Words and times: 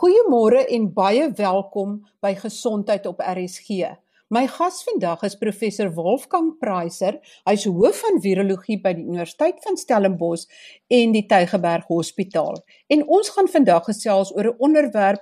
Goeiemôre 0.00 0.62
en 0.72 0.86
baie 0.96 1.26
welkom 1.36 1.98
by 2.24 2.30
Gesondheid 2.40 3.04
op 3.04 3.18
RSG. 3.20 3.90
My 4.32 4.46
gas 4.48 4.78
vandag 4.86 5.26
is 5.28 5.36
professor 5.36 5.90
Wolfgang 5.92 6.54
Preiser. 6.56 7.18
Hy's 7.44 7.66
hoof 7.68 8.00
van 8.00 8.16
virologie 8.24 8.78
by 8.80 8.94
die 8.96 9.04
Universiteit 9.04 9.60
van 9.60 9.76
Stellenbosch 9.76 10.48
en 10.88 11.12
die 11.12 11.26
Tygerberg 11.28 11.84
Hospitaal. 11.92 12.62
En 12.88 13.04
ons 13.12 13.28
gaan 13.36 13.52
vandag 13.52 13.90
gesels 13.90 14.32
oor 14.32 14.48
'n 14.54 14.56
onderwerp 14.70 15.20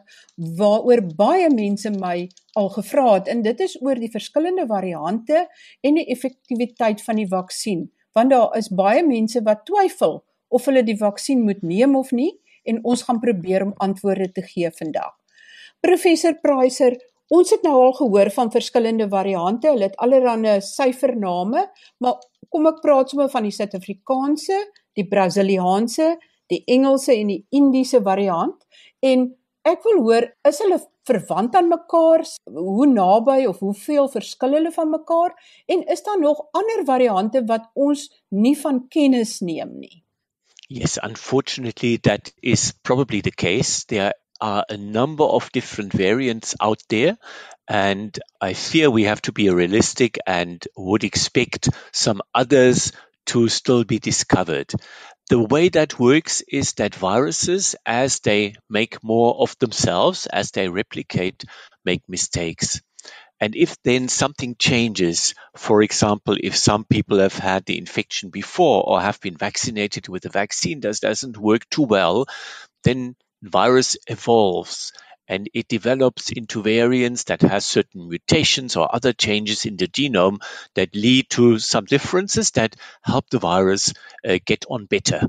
waaroor 0.62 1.02
baie 1.26 1.50
mense 1.50 1.90
my 1.90 2.28
al 2.54 2.70
gevra 2.78 3.14
het 3.14 3.34
en 3.34 3.42
dit 3.42 3.60
is 3.60 3.76
oor 3.82 3.98
die 3.98 4.14
verskillende 4.14 4.66
variante 4.66 5.48
en 5.82 5.94
die 5.94 6.06
effektiwiteit 6.06 7.02
van 7.02 7.16
die 7.16 7.28
vaksin. 7.28 7.90
Want 8.12 8.30
daar 8.30 8.56
is 8.56 8.70
baie 8.70 9.02
mense 9.02 9.42
wat 9.42 9.66
twyfel 9.66 10.22
of 10.48 10.64
hulle 10.64 10.84
die 10.84 10.96
vaksin 10.96 11.42
moet 11.42 11.62
neem 11.62 11.96
of 11.96 12.12
nie 12.12 12.38
en 12.68 12.80
ons 12.84 13.04
gaan 13.06 13.20
probeer 13.22 13.64
om 13.66 13.74
antwoorde 13.84 14.30
te 14.36 14.44
gee 14.46 14.70
vandag. 14.78 15.14
Professor 15.84 16.34
Preiser, 16.42 16.96
ons 17.30 17.50
het 17.52 17.62
nou 17.66 17.74
al 17.82 17.94
gehoor 17.98 18.30
van 18.34 18.50
verskillende 18.50 19.08
variante. 19.08 19.70
Hulle 19.70 19.90
het 19.90 19.98
allerlei 20.02 20.58
syfername, 20.64 21.66
maar 22.02 22.18
kom 22.48 22.68
ek 22.70 22.82
praat 22.82 23.12
sommer 23.12 23.30
van 23.32 23.46
die 23.46 23.54
Suid-Afrikaanse, 23.54 24.58
die 24.98 25.06
Brasiliaanse, 25.08 26.14
die 26.48 26.62
Engelse 26.66 27.12
en 27.14 27.32
die 27.32 27.42
Indiese 27.54 28.00
variant 28.04 28.56
en 29.04 29.28
ek 29.68 29.84
wil 29.84 30.00
hoor 30.06 30.24
is 30.48 30.60
hulle 30.64 30.78
verwant 31.08 31.56
aan 31.56 31.68
mekaar? 31.68 32.24
Hoe 32.52 32.88
naby 32.88 33.44
of 33.48 33.60
hoeveel 33.64 34.08
verskil 34.12 34.56
hulle 34.56 34.72
van 34.72 34.90
mekaar? 34.92 35.34
En 35.68 35.84
is 35.92 36.02
daar 36.04 36.20
nog 36.20 36.42
ander 36.56 36.84
variante 36.88 37.44
wat 37.48 37.68
ons 37.74 38.08
nie 38.28 38.56
van 38.60 38.86
kennis 38.92 39.38
neem 39.44 39.76
nie? 39.80 40.02
Yes, 40.70 40.98
unfortunately, 41.02 41.96
that 42.04 42.32
is 42.42 42.72
probably 42.82 43.20
the 43.20 43.30
case. 43.30 43.84
There 43.84 44.12
are 44.40 44.64
a 44.68 44.76
number 44.76 45.24
of 45.24 45.50
different 45.52 45.92
variants 45.92 46.54
out 46.60 46.82
there, 46.88 47.18
and 47.68 48.18
I 48.40 48.52
fear 48.54 48.90
we 48.90 49.04
have 49.04 49.20
to 49.22 49.32
be 49.32 49.50
realistic 49.50 50.18
and 50.26 50.62
would 50.76 51.04
expect 51.04 51.68
some 51.92 52.22
others 52.34 52.92
to 53.26 53.48
still 53.48 53.84
be 53.84 53.98
discovered. 53.98 54.72
The 55.28 55.38
way 55.42 55.68
that 55.70 55.98
works 55.98 56.42
is 56.48 56.72
that 56.74 56.94
viruses, 56.94 57.74
as 57.84 58.20
they 58.20 58.54
make 58.70 59.02
more 59.04 59.36
of 59.40 59.58
themselves, 59.58 60.26
as 60.26 60.50
they 60.50 60.68
replicate, 60.68 61.44
make 61.84 62.02
mistakes. 62.08 62.80
And 63.40 63.54
if 63.54 63.76
then 63.82 64.08
something 64.08 64.56
changes, 64.58 65.34
for 65.56 65.82
example, 65.82 66.36
if 66.42 66.56
some 66.56 66.84
people 66.84 67.18
have 67.18 67.34
had 67.34 67.64
the 67.64 67.78
infection 67.78 68.30
before 68.30 68.82
or 68.84 69.00
have 69.00 69.20
been 69.20 69.36
vaccinated 69.36 70.08
with 70.08 70.24
a 70.24 70.30
vaccine 70.30 70.80
that 70.80 71.00
doesn't 71.00 71.38
work 71.38 71.68
too 71.70 71.82
well, 71.84 72.26
then 72.84 73.16
virus 73.42 73.96
evolves 74.08 74.92
and 75.28 75.48
it 75.52 75.68
develops 75.68 76.32
into 76.32 76.62
variants 76.62 77.24
that 77.24 77.42
has 77.42 77.64
certain 77.64 78.08
mutations 78.08 78.76
or 78.76 78.92
other 78.94 79.12
changes 79.12 79.66
in 79.66 79.76
the 79.76 79.86
genome 79.86 80.38
that 80.74 80.94
lead 80.94 81.28
to 81.28 81.58
some 81.58 81.84
differences 81.84 82.52
that 82.52 82.74
help 83.02 83.28
the 83.30 83.38
virus 83.38 83.92
uh, 84.26 84.38
get 84.46 84.64
on 84.70 84.86
better 84.86 85.26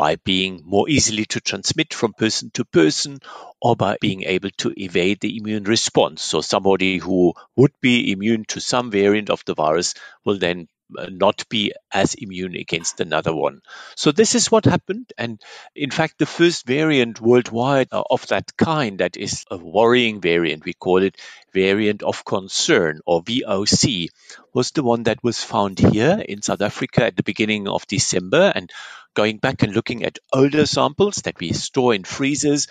by 0.00 0.16
being 0.16 0.62
more 0.64 0.88
easily 0.88 1.26
to 1.26 1.42
transmit 1.42 1.92
from 1.92 2.14
person 2.14 2.50
to 2.54 2.64
person 2.64 3.18
or 3.60 3.76
by 3.76 3.98
being 4.00 4.22
able 4.22 4.48
to 4.56 4.72
evade 4.74 5.20
the 5.20 5.36
immune 5.36 5.64
response. 5.64 6.22
So 6.22 6.40
somebody 6.40 6.96
who 6.96 7.34
would 7.54 7.72
be 7.82 8.10
immune 8.10 8.46
to 8.48 8.62
some 8.62 8.90
variant 8.90 9.28
of 9.28 9.44
the 9.44 9.54
virus 9.54 9.92
will 10.24 10.38
then 10.38 10.68
not 11.08 11.48
be 11.48 11.72
as 11.92 12.14
immune 12.14 12.54
against 12.56 13.00
another 13.00 13.34
one. 13.34 13.60
So 13.96 14.12
this 14.12 14.34
is 14.34 14.50
what 14.50 14.64
happened. 14.64 15.12
And 15.16 15.40
in 15.74 15.90
fact, 15.90 16.18
the 16.18 16.26
first 16.26 16.66
variant 16.66 17.20
worldwide 17.20 17.88
uh, 17.92 18.02
of 18.10 18.26
that 18.28 18.56
kind, 18.56 18.98
that 18.98 19.16
is 19.16 19.44
a 19.50 19.56
worrying 19.56 20.20
variant, 20.20 20.64
we 20.64 20.72
call 20.72 21.02
it 21.02 21.16
variant 21.52 22.02
of 22.02 22.24
concern 22.24 23.00
or 23.06 23.22
VOC, 23.22 24.08
was 24.52 24.70
the 24.72 24.82
one 24.82 25.04
that 25.04 25.22
was 25.22 25.42
found 25.42 25.78
here 25.78 26.22
in 26.28 26.42
South 26.42 26.60
Africa 26.60 27.06
at 27.06 27.16
the 27.16 27.22
beginning 27.22 27.68
of 27.68 27.86
December. 27.86 28.52
And 28.54 28.70
going 29.14 29.38
back 29.38 29.62
and 29.62 29.72
looking 29.72 30.04
at 30.04 30.18
older 30.32 30.66
samples 30.66 31.16
that 31.24 31.38
we 31.40 31.52
store 31.52 31.94
in 31.94 32.04
freezers, 32.04 32.68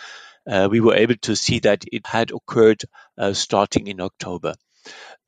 uh, 0.48 0.68
we 0.72 0.80
were 0.80 0.96
able 0.96 1.18
to 1.18 1.36
see 1.36 1.60
that 1.60 1.86
it 1.92 2.08
had 2.08 2.32
occurred 2.32 2.84
uh, 3.18 3.34
starting 3.34 3.88
in 3.88 4.02
October 4.02 4.56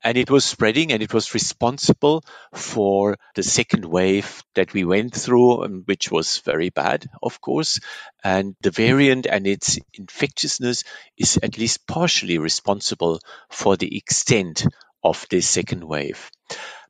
and 0.04 0.18
it 0.18 0.30
was 0.30 0.44
spreading 0.44 0.92
and 0.92 1.02
it 1.02 1.14
was 1.14 1.34
responsible 1.34 2.24
for 2.54 3.16
the 3.34 3.42
second 3.42 3.84
wave 3.84 4.42
that 4.54 4.72
we 4.72 4.84
went 4.84 5.14
through, 5.14 5.64
um, 5.64 5.82
which 5.86 6.10
was 6.10 6.38
very 6.38 6.70
bad, 6.70 7.06
of 7.22 7.40
course. 7.40 7.80
And 8.24 8.56
the 8.60 8.70
variant 8.70 9.26
and 9.26 9.46
its 9.46 9.78
infectiousness 9.94 10.84
is 11.16 11.38
at 11.42 11.58
least 11.58 11.86
partially 11.86 12.38
responsible 12.38 13.20
for 13.50 13.76
the 13.76 13.96
extent 13.96 14.66
of 15.04 15.26
this 15.30 15.48
second 15.48 15.84
wave. 15.84 16.30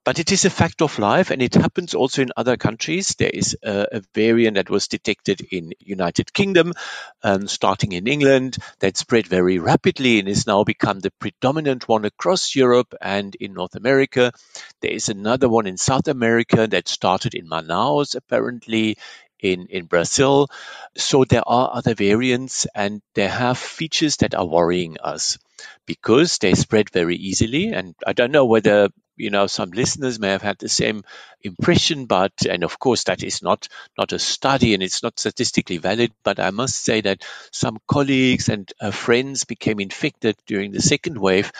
But 0.05 0.19
it 0.19 0.33
is 0.33 0.45
a 0.45 0.51
fact 0.51 0.83
of 0.83 0.99
life, 0.99 1.31
and 1.31 1.41
it 1.41 1.55
happens 1.55 1.95
also 1.95 2.23
in 2.23 2.33
other 2.37 2.57
countries. 2.57 3.15
There 3.17 3.31
is 3.33 3.57
a, 3.63 3.87
a 3.93 4.03
variant 4.15 4.57
that 4.57 4.69
was 4.69 4.89
detected 4.89 5.47
in 5.53 5.75
United 5.79 6.33
Kingdom, 6.33 6.73
um, 7.23 7.47
starting 7.47 7.93
in 7.93 8.09
England, 8.09 8.57
that 8.81 8.97
spread 8.97 9.29
very 9.29 9.61
rapidly 9.61 10.19
and 10.19 10.27
has 10.27 10.45
now 10.45 10.65
become 10.65 10.99
the 10.99 11.13
predominant 11.21 11.87
one 11.87 12.05
across 12.05 12.57
Europe 12.57 12.95
and 13.01 13.37
in 13.37 13.55
North 13.55 13.77
America. 13.77 14.33
There 14.81 14.91
is 14.91 15.09
another 15.09 15.49
one 15.49 15.69
in 15.69 15.77
South 15.77 16.09
America 16.09 16.67
that 16.67 16.89
started 16.89 17.34
in 17.34 17.49
Manaus, 17.49 18.17
apparently 18.17 18.99
in, 19.39 19.67
in 19.67 19.87
Brazil. 19.87 20.49
So 20.97 21.25
there 21.25 21.47
are 21.47 21.77
other 21.77 21.95
variants 21.95 22.67
and 22.75 23.03
they 23.15 23.29
have 23.29 23.59
features 23.59 24.17
that 24.19 24.34
are 24.34 24.47
worrying 24.47 24.97
us 25.01 25.39
because 25.87 26.39
they 26.39 26.55
spread 26.55 26.91
very 26.91 27.17
easily. 27.17 27.69
And 27.69 27.95
I 28.07 28.15
don't 28.15 28.33
know 28.33 28.47
whether 28.47 28.89
you 29.17 29.31
know 29.31 29.47
some 29.47 29.71
listeners 29.71 30.19
may 30.19 30.31
have 30.31 30.43
had 30.43 30.59
the 30.59 30.69
same 30.69 31.05
impression 31.43 32.06
but 32.06 32.33
and 32.49 32.65
of 32.65 32.78
course 32.78 33.05
that 33.05 33.23
is 33.23 33.43
not 33.43 33.69
not 33.99 34.12
a 34.12 34.19
study 34.19 34.75
and 34.75 34.83
it's 34.83 35.03
not 35.03 35.19
statistically 35.19 35.78
valid 35.78 36.12
but 36.25 36.41
i 36.41 36.50
must 36.50 36.83
say 36.84 37.00
that 37.00 37.22
some 37.53 37.78
colleagues 37.89 38.49
and 38.49 38.72
uh, 38.81 38.91
friends 38.91 39.45
became 39.45 39.81
infected 39.81 40.37
during 40.47 40.72
the 40.72 40.81
second 40.83 41.19
wave 41.19 41.53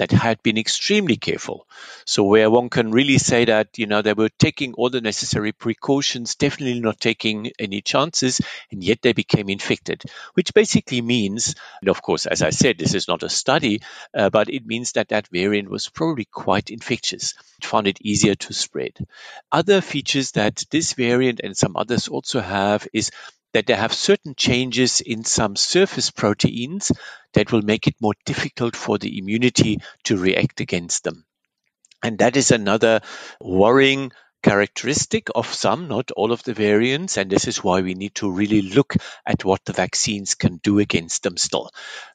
that 0.00 0.12
had 0.12 0.42
been 0.42 0.56
extremely 0.56 1.18
careful. 1.18 1.66
So 2.06 2.24
where 2.24 2.50
one 2.50 2.70
can 2.70 2.90
really 2.90 3.18
say 3.18 3.44
that, 3.44 3.78
you 3.78 3.86
know, 3.86 4.00
they 4.00 4.14
were 4.14 4.30
taking 4.30 4.72
all 4.72 4.88
the 4.88 5.02
necessary 5.02 5.52
precautions, 5.52 6.36
definitely 6.36 6.80
not 6.80 6.98
taking 6.98 7.50
any 7.58 7.82
chances, 7.82 8.40
and 8.70 8.82
yet 8.82 9.02
they 9.02 9.12
became 9.12 9.50
infected, 9.50 10.02
which 10.32 10.54
basically 10.54 11.02
means, 11.02 11.54
and 11.82 11.90
of 11.90 12.00
course, 12.00 12.24
as 12.24 12.40
I 12.40 12.48
said, 12.48 12.78
this 12.78 12.94
is 12.94 13.08
not 13.08 13.22
a 13.22 13.28
study, 13.28 13.82
uh, 14.14 14.30
but 14.30 14.48
it 14.48 14.64
means 14.64 14.92
that 14.92 15.10
that 15.10 15.28
variant 15.28 15.68
was 15.68 15.90
probably 15.90 16.24
quite 16.24 16.70
infectious. 16.70 17.34
It 17.58 17.66
found 17.66 17.86
it 17.86 18.00
easier 18.00 18.34
to 18.34 18.54
spread. 18.54 19.06
Other 19.52 19.82
features 19.82 20.32
that 20.32 20.64
this 20.70 20.94
variant 20.94 21.42
and 21.44 21.54
some 21.54 21.76
others 21.76 22.08
also 22.08 22.40
have 22.40 22.88
is 22.94 23.10
that 23.52 23.66
they 23.66 23.74
have 23.74 23.92
certain 23.92 24.34
changes 24.34 25.00
in 25.00 25.24
some 25.24 25.56
surface 25.56 26.10
proteins 26.10 26.92
that 27.34 27.52
will 27.52 27.62
make 27.62 27.86
it 27.86 27.94
more 28.00 28.14
difficult 28.26 28.76
for 28.76 28.98
the 28.98 29.18
immunity 29.18 29.78
to 30.04 30.16
react 30.16 30.60
against 30.60 31.04
them. 31.04 31.24
And 32.02 32.18
that 32.18 32.36
is 32.36 32.50
another 32.50 33.00
worrying 33.40 34.12
characteristic 34.42 35.28
of 35.34 35.52
some, 35.52 35.88
not 35.88 36.10
all 36.12 36.32
of 36.32 36.42
the 36.42 36.54
variants, 36.54 37.16
and 37.16 37.30
this 37.30 37.46
is 37.46 37.62
why 37.62 37.80
we 37.80 37.94
need 37.94 38.14
to 38.16 38.30
really 38.30 38.62
look 38.62 38.94
at 39.26 39.44
what 39.44 39.64
the 39.64 39.72
vaccines 39.72 40.34
can 40.34 40.56
do 40.58 40.78
against 40.78 41.22
them 41.22 41.36
still. 41.36 41.70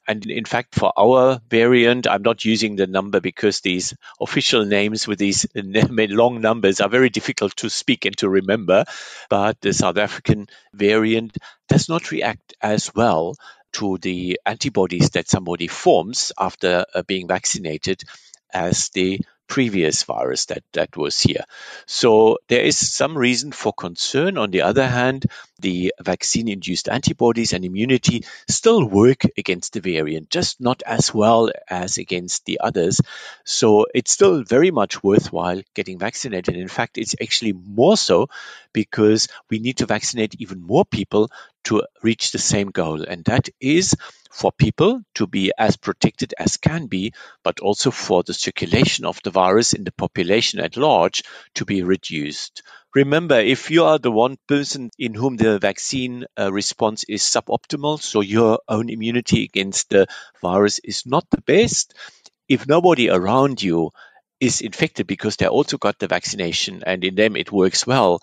And 0.08 0.24
in 0.26 0.44
fact, 0.44 0.74
for 0.74 0.92
our 0.96 1.40
variant, 1.48 2.06
I'm 2.08 2.22
not 2.22 2.44
using 2.44 2.76
the 2.76 2.86
number 2.86 3.20
because 3.20 3.60
these 3.60 3.94
official 4.20 4.64
names 4.64 5.06
with 5.06 5.18
these 5.18 5.46
long 5.54 6.40
numbers 6.40 6.80
are 6.80 6.88
very 6.88 7.10
difficult 7.10 7.56
to 7.56 7.70
speak 7.70 8.04
and 8.04 8.16
to 8.18 8.28
remember, 8.28 8.84
but 9.28 9.60
the 9.60 9.72
South 9.72 9.98
African 9.98 10.48
variant 10.72 11.36
does 11.68 11.88
not 11.88 12.10
react 12.10 12.54
as 12.60 12.94
well 12.94 13.34
to 13.72 13.98
the 13.98 14.40
antibodies 14.46 15.10
that 15.10 15.28
somebody 15.28 15.66
forms 15.66 16.32
after 16.38 16.86
uh, 16.94 17.02
being 17.02 17.28
vaccinated 17.28 18.02
as 18.52 18.88
the 18.90 19.20
previous 19.48 20.02
virus 20.04 20.46
that, 20.46 20.62
that 20.72 20.96
was 20.96 21.20
here. 21.20 21.44
So 21.86 22.38
there 22.48 22.62
is 22.62 22.76
some 22.76 23.16
reason 23.16 23.52
for 23.52 23.72
concern. 23.72 24.38
On 24.38 24.50
the 24.50 24.62
other 24.62 24.86
hand, 24.86 25.26
the 25.60 25.94
vaccine 26.02 26.48
induced 26.48 26.88
antibodies 26.88 27.52
and 27.52 27.64
immunity 27.64 28.24
still 28.48 28.84
work 28.84 29.22
against 29.38 29.72
the 29.72 29.80
variant, 29.80 30.30
just 30.30 30.60
not 30.60 30.82
as 30.84 31.14
well 31.14 31.50
as 31.68 31.98
against 31.98 32.44
the 32.44 32.60
others. 32.62 33.00
So 33.44 33.86
it's 33.94 34.10
still 34.10 34.42
very 34.42 34.70
much 34.70 35.02
worthwhile 35.02 35.62
getting 35.74 35.98
vaccinated. 35.98 36.56
In 36.56 36.68
fact, 36.68 36.98
it's 36.98 37.14
actually 37.20 37.52
more 37.52 37.96
so 37.96 38.28
because 38.72 39.28
we 39.48 39.58
need 39.58 39.78
to 39.78 39.86
vaccinate 39.86 40.36
even 40.40 40.60
more 40.60 40.84
people 40.84 41.30
to 41.66 41.82
reach 42.02 42.32
the 42.32 42.38
same 42.38 42.70
goal, 42.70 43.02
and 43.02 43.24
that 43.24 43.48
is 43.60 43.94
for 44.32 44.52
people 44.52 45.00
to 45.14 45.26
be 45.26 45.52
as 45.56 45.76
protected 45.76 46.34
as 46.38 46.56
can 46.56 46.86
be, 46.86 47.12
but 47.42 47.60
also 47.60 47.90
for 47.90 48.22
the 48.22 48.34
circulation 48.34 49.04
of 49.04 49.20
the 49.24 49.30
virus 49.30 49.72
in 49.72 49.84
the 49.84 49.92
population 49.92 50.60
at 50.60 50.76
large 50.76 51.22
to 51.54 51.64
be 51.64 51.82
reduced. 51.82 52.62
Remember, 52.94 53.38
if 53.40 53.70
you 53.70 53.84
are 53.84 53.98
the 53.98 54.10
one 54.10 54.36
person 54.46 54.90
in 54.98 55.14
whom 55.14 55.36
the 55.36 55.58
vaccine 55.58 56.24
uh, 56.38 56.52
response 56.52 57.04
is 57.08 57.22
suboptimal, 57.22 58.00
so 58.00 58.20
your 58.20 58.60
own 58.68 58.88
immunity 58.88 59.44
against 59.44 59.90
the 59.90 60.06
virus 60.40 60.78
is 60.78 61.04
not 61.04 61.24
the 61.30 61.42
best, 61.42 61.94
if 62.48 62.68
nobody 62.68 63.10
around 63.10 63.62
you 63.62 63.90
is 64.40 64.60
infected 64.60 65.06
because 65.06 65.36
they 65.36 65.46
also 65.46 65.78
got 65.78 65.98
the 65.98 66.08
vaccination 66.08 66.82
and 66.86 67.04
in 67.04 67.14
them 67.14 67.36
it 67.36 67.50
works 67.50 67.86
well, 67.86 68.20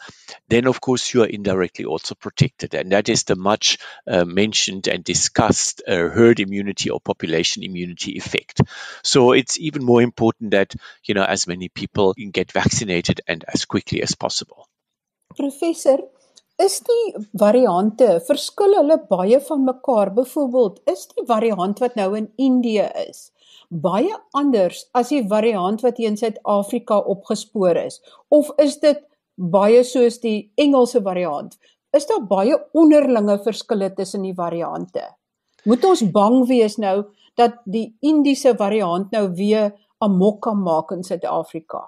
then 0.48 0.68
of 0.68 0.80
course 0.80 1.14
you 1.14 1.24
are 1.24 1.28
indirectly 1.28 1.86
also 1.86 2.16
protected. 2.16 2.74
And 2.76 2.92
that 2.92 3.10
is 3.10 3.24
the 3.24 3.36
much 3.36 3.78
uh, 4.08 4.26
mentioned 4.26 4.88
and 4.88 5.04
discussed 5.04 5.82
uh, 5.88 6.10
herd 6.10 6.40
immunity 6.40 6.90
or 6.90 7.00
population 7.00 7.64
immunity 7.64 8.12
effect. 8.18 8.62
So 9.04 9.32
it's 9.32 9.60
even 9.60 9.84
more 9.84 10.02
important 10.02 10.52
that, 10.52 10.76
you 11.04 11.16
know, 11.16 11.24
as 11.24 11.48
many 11.48 11.70
people 11.70 12.14
can 12.14 12.32
get 12.32 12.52
vaccinated 12.52 13.22
and 13.28 13.44
as 13.48 13.66
quickly 13.66 14.04
as 14.04 14.16
possible. 14.16 14.68
Professor, 15.36 15.98
is 16.62 16.82
die 16.86 17.26
variante 17.34 18.20
verskil 18.28 18.76
hulle 18.78 19.00
baie 19.10 19.40
van 19.42 19.64
mekaar? 19.66 20.14
Byvoorbeeld, 20.14 20.84
is 20.86 21.08
die 21.16 21.26
variant 21.26 21.82
wat 21.82 21.96
nou 21.98 22.14
in 22.20 22.30
Indië 22.38 22.86
is, 23.08 23.32
baie 23.82 24.14
anders 24.38 24.84
as 24.94 25.10
die 25.10 25.24
variant 25.30 25.82
wat 25.86 25.98
hier 25.98 26.12
in 26.12 26.18
Suid-Afrika 26.20 27.00
opgespoor 27.16 27.80
is 27.86 28.00
of 28.30 28.52
is 28.62 28.78
dit 28.84 29.02
baie 29.36 29.84
soos 29.88 30.20
die 30.22 30.52
Engelse 30.58 31.02
variant 31.02 31.58
is 31.98 32.08
daar 32.10 32.24
baie 32.30 32.58
onderlinge 32.74 33.40
verskille 33.46 33.90
tussen 33.98 34.26
die 34.28 34.36
variante 34.38 35.08
moet 35.66 35.86
ons 35.86 36.06
bang 36.16 36.44
wees 36.50 36.78
nou 36.78 36.98
dat 37.40 37.58
die 37.66 37.88
Indiese 38.02 38.54
variant 38.58 39.12
nou 39.12 39.28
weer 39.38 39.72
amok 40.04 40.42
kan 40.48 40.60
maak 40.62 40.92
in 40.92 41.04
Suid-Afrika 41.04 41.88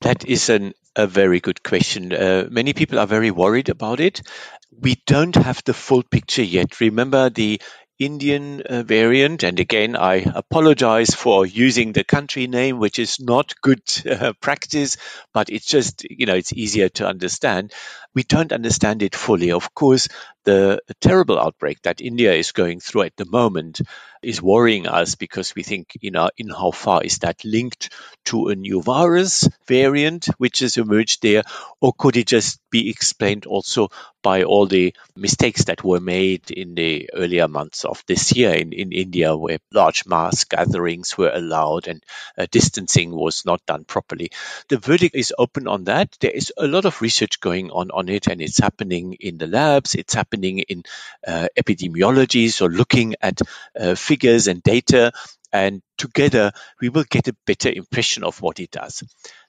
That 0.00 0.24
is 0.24 0.50
an 0.50 0.74
a 0.96 1.06
very 1.06 1.40
good 1.40 1.62
question. 1.62 2.12
Uh, 2.12 2.46
many 2.50 2.72
people 2.72 2.98
are 2.98 3.06
very 3.06 3.30
worried 3.30 3.68
about 3.68 4.00
it. 4.00 4.22
We 4.70 4.96
don't 5.06 5.34
have 5.34 5.62
the 5.64 5.74
full 5.74 6.02
picture 6.02 6.42
yet. 6.42 6.80
Remember, 6.80 7.28
the 7.30 7.60
Indian 7.98 8.62
uh, 8.62 8.82
variant. 8.82 9.42
And 9.42 9.58
again, 9.60 9.96
I 9.96 10.16
apologize 10.16 11.14
for 11.14 11.46
using 11.46 11.92
the 11.92 12.04
country 12.04 12.46
name, 12.46 12.78
which 12.78 12.98
is 12.98 13.18
not 13.20 13.54
good 13.60 13.82
uh, 14.10 14.32
practice, 14.40 14.96
but 15.32 15.50
it's 15.50 15.66
just, 15.66 16.04
you 16.04 16.26
know, 16.26 16.34
it's 16.34 16.52
easier 16.52 16.88
to 16.90 17.06
understand. 17.06 17.72
We 18.14 18.22
don't 18.22 18.52
understand 18.52 19.02
it 19.02 19.14
fully. 19.14 19.52
Of 19.52 19.74
course, 19.74 20.08
the 20.46 20.80
terrible 21.00 21.38
outbreak 21.38 21.82
that 21.82 22.00
India 22.00 22.32
is 22.32 22.52
going 22.52 22.80
through 22.80 23.02
at 23.02 23.16
the 23.16 23.26
moment 23.26 23.82
is 24.22 24.42
worrying 24.42 24.86
us 24.86 25.14
because 25.14 25.54
we 25.54 25.62
think, 25.62 25.96
you 26.00 26.10
know, 26.10 26.30
in 26.36 26.48
how 26.48 26.70
far 26.70 27.02
is 27.02 27.18
that 27.18 27.44
linked 27.44 27.92
to 28.24 28.48
a 28.48 28.56
new 28.56 28.82
virus 28.82 29.48
variant 29.68 30.26
which 30.38 30.60
has 30.60 30.76
emerged 30.78 31.22
there, 31.22 31.42
or 31.80 31.92
could 31.92 32.16
it 32.16 32.26
just 32.26 32.60
be 32.70 32.90
explained 32.90 33.46
also 33.46 33.88
by 34.22 34.42
all 34.42 34.66
the 34.66 34.92
mistakes 35.14 35.64
that 35.66 35.84
were 35.84 36.00
made 36.00 36.50
in 36.50 36.74
the 36.74 37.08
earlier 37.14 37.46
months 37.46 37.84
of 37.84 38.02
this 38.08 38.34
year 38.34 38.52
in, 38.52 38.72
in 38.72 38.90
India, 38.90 39.36
where 39.36 39.58
large 39.72 40.04
mass 40.06 40.44
gatherings 40.44 41.16
were 41.16 41.30
allowed 41.32 41.86
and 41.86 42.02
uh, 42.36 42.46
distancing 42.50 43.12
was 43.12 43.44
not 43.46 43.64
done 43.66 43.84
properly? 43.84 44.30
The 44.68 44.78
verdict 44.78 45.14
is 45.14 45.32
open 45.38 45.68
on 45.68 45.84
that. 45.84 46.16
There 46.20 46.32
is 46.32 46.52
a 46.56 46.66
lot 46.66 46.84
of 46.86 47.00
research 47.00 47.40
going 47.40 47.70
on 47.70 47.90
on 47.92 48.08
it, 48.08 48.26
and 48.26 48.40
it's 48.40 48.58
happening 48.58 49.16
in 49.20 49.38
the 49.38 49.46
labs. 49.46 49.94
It's 49.94 50.14
happening 50.14 50.35
in 50.44 50.82
uh, 51.26 51.48
epidemiology, 51.56 52.50
so 52.50 52.66
looking 52.66 53.14
at 53.20 53.40
uh, 53.78 53.94
figures 53.94 54.48
and 54.48 54.62
data, 54.62 55.12
and 55.52 55.82
together 55.96 56.52
we 56.80 56.88
will 56.88 57.04
get 57.08 57.28
a 57.28 57.36
better 57.46 57.70
impression 57.70 58.24
of 58.24 58.40
what 58.42 58.60
it 58.60 58.70
does. 58.70 59.02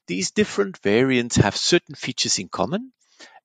These 0.08 0.32
different 0.32 0.78
variants 0.80 1.36
have 1.38 1.56
certain 1.56 1.96
features 1.96 2.40
in 2.40 2.48
common 2.50 2.94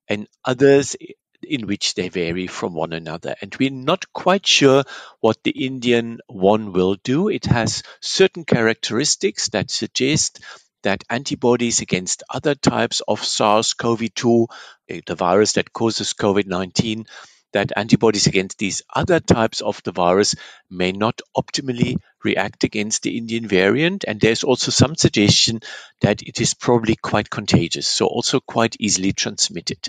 and 0.08 0.28
others 0.44 0.96
in 1.42 1.66
which 1.66 1.94
they 1.94 2.08
vary 2.08 2.46
from 2.46 2.74
one 2.74 2.92
another. 2.92 3.34
And 3.40 3.54
we're 3.58 3.70
not 3.70 4.12
quite 4.12 4.46
sure 4.46 4.84
what 5.20 5.42
the 5.42 5.50
Indian 5.50 6.20
one 6.28 6.72
will 6.72 6.96
do. 7.02 7.28
It 7.28 7.46
has 7.46 7.82
certain 8.00 8.44
characteristics 8.44 9.48
that 9.48 9.70
suggest 9.70 10.40
that 10.82 11.04
antibodies 11.08 11.80
against 11.80 12.22
other 12.28 12.54
types 12.54 13.02
of 13.06 13.24
SARS 13.24 13.74
CoV 13.74 14.12
2, 14.14 14.46
eh, 14.50 14.81
the 15.06 15.14
virus 15.14 15.52
that 15.52 15.72
causes 15.72 16.12
COVID 16.12 16.46
19, 16.46 17.06
that 17.52 17.72
antibodies 17.76 18.26
against 18.26 18.58
these 18.58 18.82
other 18.92 19.20
types 19.20 19.60
of 19.60 19.82
the 19.82 19.92
virus 19.92 20.34
may 20.70 20.92
not 20.92 21.20
optimally 21.36 21.96
react 22.24 22.64
against 22.64 23.02
the 23.02 23.16
Indian 23.16 23.46
variant. 23.46 24.04
And 24.06 24.20
there's 24.20 24.44
also 24.44 24.70
some 24.70 24.96
suggestion 24.96 25.60
that 26.00 26.22
it 26.22 26.40
is 26.40 26.54
probably 26.54 26.96
quite 26.96 27.30
contagious, 27.30 27.86
so 27.86 28.06
also 28.06 28.40
quite 28.40 28.76
easily 28.80 29.12
transmitted. 29.12 29.88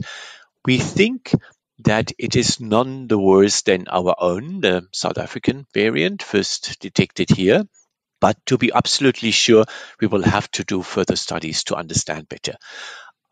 We 0.66 0.78
think 0.78 1.34
that 1.80 2.12
it 2.18 2.36
is 2.36 2.60
none 2.60 3.08
the 3.08 3.18
worse 3.18 3.62
than 3.64 3.88
our 3.88 4.16
own, 4.18 4.62
the 4.62 4.88
South 4.92 5.18
African 5.18 5.66
variant, 5.74 6.22
first 6.22 6.80
detected 6.80 7.30
here. 7.30 7.64
But 8.20 8.38
to 8.46 8.58
be 8.58 8.72
absolutely 8.74 9.32
sure, 9.32 9.66
we 10.00 10.08
will 10.08 10.24
have 10.24 10.50
to 10.52 10.64
do 10.64 10.82
further 10.82 11.18
studies 11.18 11.66
to 11.66 11.76
understand 11.76 12.30
better. 12.30 12.56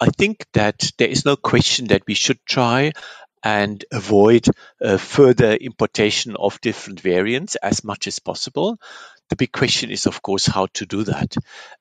I 0.01 0.09
think 0.09 0.45
that 0.53 0.92
there 0.98 1.07
is 1.07 1.24
no 1.25 1.38
question 1.38 1.88
that 1.88 2.03
we 2.07 2.13
should 2.15 2.39
try 2.45 2.92
and 3.44 3.83
avoid 3.92 4.48
uh, 4.81 4.98
further 4.98 5.53
importation 5.53 6.36
of 6.36 6.59
different 6.62 7.00
variants 7.00 7.56
as 7.56 7.83
much 7.83 8.07
as 8.07 8.19
possible. 8.19 8.77
The 9.30 9.36
big 9.38 9.51
question 9.51 9.92
is, 9.92 10.07
of 10.07 10.21
course, 10.21 10.45
how 10.45 10.68
to 10.74 10.86
do 10.86 11.03
that. 11.06 11.36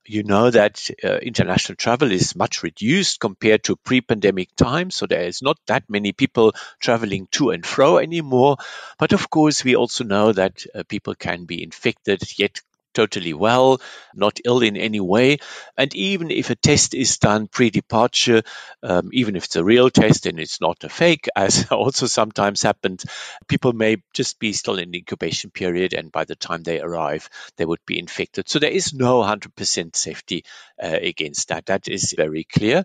You 0.07 0.23
know 0.23 0.51
that 0.51 0.89
uh, 1.03 1.17
international 1.17 1.77
travel 1.77 2.13
is 2.13 2.37
much 2.37 2.63
reduced 2.63 3.19
compared 3.21 3.65
to 3.65 3.77
pre 3.77 4.03
pandemic 4.03 4.55
times, 4.55 4.95
so 4.95 5.07
there 5.07 5.25
is 5.25 5.43
not 5.43 5.59
that 5.67 5.85
many 5.89 6.13
people 6.13 6.53
traveling 6.79 7.27
to 7.33 7.51
and 7.51 7.67
fro 7.67 7.99
anymore. 7.99 8.59
But 8.99 9.13
of 9.13 9.31
course, 9.31 9.65
we 9.65 9.75
also 9.77 10.05
know 10.05 10.33
that 10.33 10.65
uh, 10.75 10.85
people 10.89 11.17
can 11.17 11.47
be 11.47 11.63
infected 11.63 12.23
yet 12.39 12.61
totally 12.95 13.35
well, 13.35 13.81
not 14.15 14.41
ill 14.45 14.61
in 14.63 14.77
any 14.77 15.01
way. 15.01 15.39
And 15.77 15.95
even 15.95 16.31
if 16.31 16.51
a 16.51 16.55
test 16.57 16.95
is 16.95 17.19
done 17.19 17.47
pre 17.49 17.71
departure, 17.71 18.43
um, 18.83 19.11
even 19.13 19.37
if 19.37 19.45
it's 19.45 19.57
a 19.57 19.65
real 19.65 19.91
test 19.91 20.27
and 20.27 20.39
it's 20.41 20.61
not 20.61 20.85
a 20.85 20.89
fake, 20.89 21.29
as 21.37 21.71
also 21.71 22.07
sometimes 22.07 22.63
happens, 22.63 23.05
people 23.49 23.73
may 23.73 23.97
just 24.15 24.39
be 24.39 24.53
still 24.53 24.79
in 24.79 24.91
the 24.91 24.99
incubation 24.99 25.51
period. 25.51 25.93
And 25.95 26.13
by 26.13 26.25
the 26.25 26.37
time 26.37 26.63
they 26.63 26.81
arrive, 26.81 27.29
they 27.57 27.65
would 27.65 27.85
be 27.87 27.99
infected. 27.99 28.49
So 28.49 28.59
there 28.59 28.71
is 28.71 28.93
no 28.93 29.19
100% 29.21 29.97
safety 29.97 30.45
uh, 30.83 30.99
against 31.01 31.49
that. 31.49 31.67
That 31.67 31.89
is 31.89 32.15
very 32.17 32.45
clear. 32.45 32.85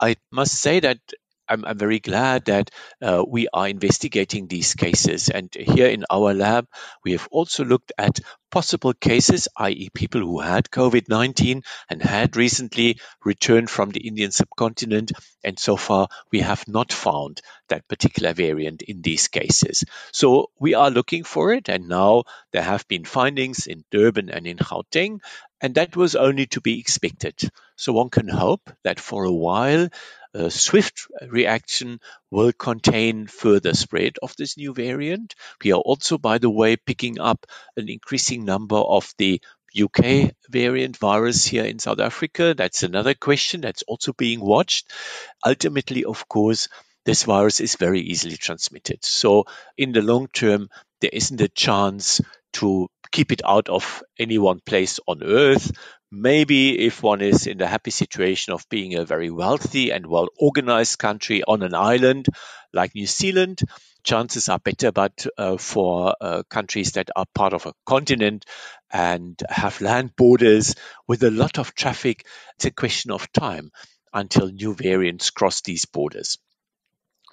I 0.00 0.16
must 0.30 0.54
say 0.60 0.80
that 0.80 0.98
I'm, 1.48 1.64
I'm, 1.64 1.78
very 1.78 2.00
glad 2.00 2.46
that 2.46 2.70
uh, 3.02 3.24
we 3.26 3.48
are 3.52 3.68
investigating 3.68 4.46
these 4.46 4.74
cases. 4.74 5.28
And 5.28 5.52
here 5.54 5.88
in 5.88 6.04
our 6.10 6.32
lab, 6.32 6.66
we 7.04 7.12
have 7.12 7.28
also 7.30 7.64
looked 7.64 7.92
at 7.98 8.20
possible 8.50 8.94
cases, 8.94 9.48
i.e., 9.56 9.90
people 9.92 10.20
who 10.20 10.40
had 10.40 10.70
COVID 10.70 11.08
19 11.08 11.62
and 11.90 12.02
had 12.02 12.36
recently 12.36 13.00
returned 13.24 13.68
from 13.68 13.90
the 13.90 14.06
Indian 14.06 14.30
subcontinent. 14.30 15.12
And 15.42 15.58
so 15.58 15.76
far, 15.76 16.08
we 16.30 16.40
have 16.40 16.68
not 16.68 16.92
found 16.92 17.42
that 17.68 17.88
particular 17.88 18.32
variant 18.32 18.82
in 18.82 19.02
these 19.02 19.28
cases. 19.28 19.84
So 20.12 20.50
we 20.58 20.74
are 20.74 20.90
looking 20.90 21.24
for 21.24 21.52
it. 21.52 21.68
And 21.68 21.88
now 21.88 22.24
there 22.52 22.62
have 22.62 22.86
been 22.88 23.04
findings 23.04 23.66
in 23.66 23.84
Durban 23.90 24.30
and 24.30 24.46
in 24.46 24.58
Gauteng. 24.58 25.20
And 25.64 25.76
that 25.76 25.96
was 25.96 26.14
only 26.14 26.44
to 26.48 26.60
be 26.60 26.78
expected. 26.78 27.40
So 27.76 27.94
one 27.94 28.10
can 28.10 28.28
hope 28.28 28.68
that 28.82 29.00
for 29.00 29.24
a 29.24 29.32
while, 29.32 29.88
a 30.34 30.50
swift 30.50 31.06
reaction 31.26 32.00
will 32.30 32.52
contain 32.52 33.28
further 33.28 33.72
spread 33.72 34.18
of 34.20 34.36
this 34.36 34.58
new 34.58 34.74
variant. 34.74 35.34
We 35.64 35.72
are 35.72 35.80
also, 35.80 36.18
by 36.18 36.36
the 36.36 36.50
way, 36.50 36.76
picking 36.76 37.18
up 37.18 37.46
an 37.78 37.88
increasing 37.88 38.44
number 38.44 38.76
of 38.76 39.10
the 39.16 39.40
UK 39.74 40.32
variant 40.50 40.98
virus 40.98 41.46
here 41.46 41.64
in 41.64 41.78
South 41.78 41.98
Africa. 41.98 42.52
That's 42.52 42.82
another 42.82 43.14
question 43.14 43.62
that's 43.62 43.84
also 43.84 44.12
being 44.12 44.40
watched. 44.40 44.92
Ultimately, 45.46 46.04
of 46.04 46.28
course, 46.28 46.68
this 47.06 47.22
virus 47.22 47.60
is 47.60 47.76
very 47.76 48.02
easily 48.02 48.36
transmitted. 48.36 49.02
So, 49.02 49.46
in 49.78 49.92
the 49.92 50.02
long 50.02 50.28
term, 50.28 50.68
there 51.00 51.10
isn't 51.10 51.40
a 51.40 51.48
chance 51.48 52.20
to 52.54 52.90
keep 53.14 53.30
it 53.30 53.42
out 53.44 53.68
of 53.68 54.02
any 54.18 54.38
one 54.38 54.58
place 54.66 54.98
on 55.06 55.22
earth. 55.22 55.70
Maybe 56.10 56.86
if 56.86 57.00
one 57.00 57.20
is 57.20 57.46
in 57.46 57.58
the 57.58 57.66
happy 57.68 57.92
situation 57.92 58.52
of 58.52 58.68
being 58.68 58.96
a 58.96 59.04
very 59.04 59.30
wealthy 59.30 59.90
and 59.92 60.04
well 60.04 60.28
organized 60.36 60.98
country 60.98 61.44
on 61.44 61.62
an 61.62 61.74
island 61.74 62.26
like 62.72 62.94
New 62.96 63.06
Zealand, 63.06 63.60
chances 64.02 64.48
are 64.48 64.58
better. 64.58 64.90
But 64.90 65.26
uh, 65.38 65.58
for 65.58 66.16
uh, 66.20 66.42
countries 66.50 66.92
that 66.92 67.10
are 67.14 67.26
part 67.36 67.52
of 67.52 67.66
a 67.66 67.74
continent 67.86 68.46
and 68.92 69.40
have 69.48 69.80
land 69.80 70.16
borders 70.16 70.74
with 71.06 71.22
a 71.22 71.30
lot 71.30 71.58
of 71.58 71.74
traffic, 71.74 72.26
it's 72.56 72.64
a 72.64 72.72
question 72.72 73.12
of 73.12 73.30
time 73.32 73.70
until 74.12 74.48
new 74.48 74.74
variants 74.74 75.30
cross 75.30 75.62
these 75.62 75.84
borders. 75.84 76.38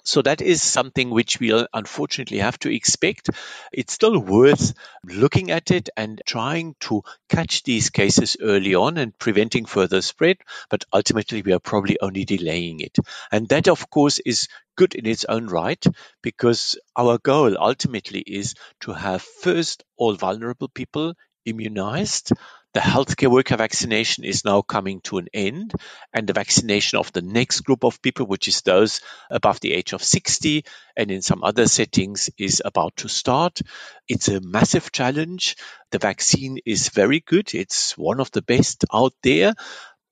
So 0.04 0.22
that 0.22 0.40
is 0.40 0.62
something 0.62 1.10
which 1.10 1.38
we'll 1.40 1.66
unfortunately 1.72 2.38
have 2.38 2.58
to 2.60 2.74
expect. 2.74 3.30
It's 3.72 3.92
still 3.92 4.18
worth 4.18 4.74
looking 5.04 5.50
at 5.50 5.70
it 5.70 5.90
and 5.96 6.20
trying 6.26 6.74
to 6.80 7.02
catch 7.28 7.62
these 7.62 7.90
cases 7.90 8.36
early 8.40 8.74
on 8.74 8.98
and 8.98 9.16
preventing 9.16 9.64
further 9.64 10.02
spread, 10.02 10.38
but 10.70 10.84
ultimately 10.92 11.42
we 11.42 11.52
are 11.52 11.60
probably 11.60 11.98
only 12.00 12.24
delaying 12.24 12.80
it. 12.80 12.96
And 13.30 13.48
that 13.48 13.68
of 13.68 13.90
course 13.90 14.18
is 14.18 14.48
good 14.76 14.94
in 14.94 15.06
its 15.06 15.24
own 15.24 15.46
right 15.46 15.84
because 16.22 16.78
our 16.96 17.18
goal 17.18 17.56
ultimately 17.58 18.20
is 18.20 18.54
to 18.80 18.92
have 18.92 19.22
first 19.22 19.84
all 19.96 20.14
vulnerable 20.14 20.68
people 20.68 21.14
immunized 21.44 22.32
the 22.74 22.80
healthcare 22.80 23.30
worker 23.30 23.56
vaccination 23.56 24.24
is 24.24 24.44
now 24.44 24.62
coming 24.62 25.00
to 25.02 25.18
an 25.18 25.28
end, 25.34 25.72
and 26.12 26.26
the 26.26 26.32
vaccination 26.32 26.98
of 26.98 27.12
the 27.12 27.22
next 27.22 27.60
group 27.60 27.84
of 27.84 28.00
people, 28.00 28.26
which 28.26 28.48
is 28.48 28.62
those 28.62 29.00
above 29.30 29.60
the 29.60 29.74
age 29.74 29.92
of 29.92 30.02
60 30.02 30.64
and 30.96 31.10
in 31.10 31.22
some 31.22 31.44
other 31.44 31.66
settings, 31.66 32.30
is 32.38 32.62
about 32.64 32.96
to 32.96 33.08
start. 33.08 33.60
It's 34.08 34.28
a 34.28 34.40
massive 34.40 34.90
challenge. 34.92 35.56
The 35.90 35.98
vaccine 35.98 36.58
is 36.64 36.88
very 36.88 37.20
good. 37.20 37.54
It's 37.54 37.96
one 37.98 38.20
of 38.20 38.30
the 38.30 38.42
best 38.42 38.84
out 38.92 39.12
there 39.22 39.54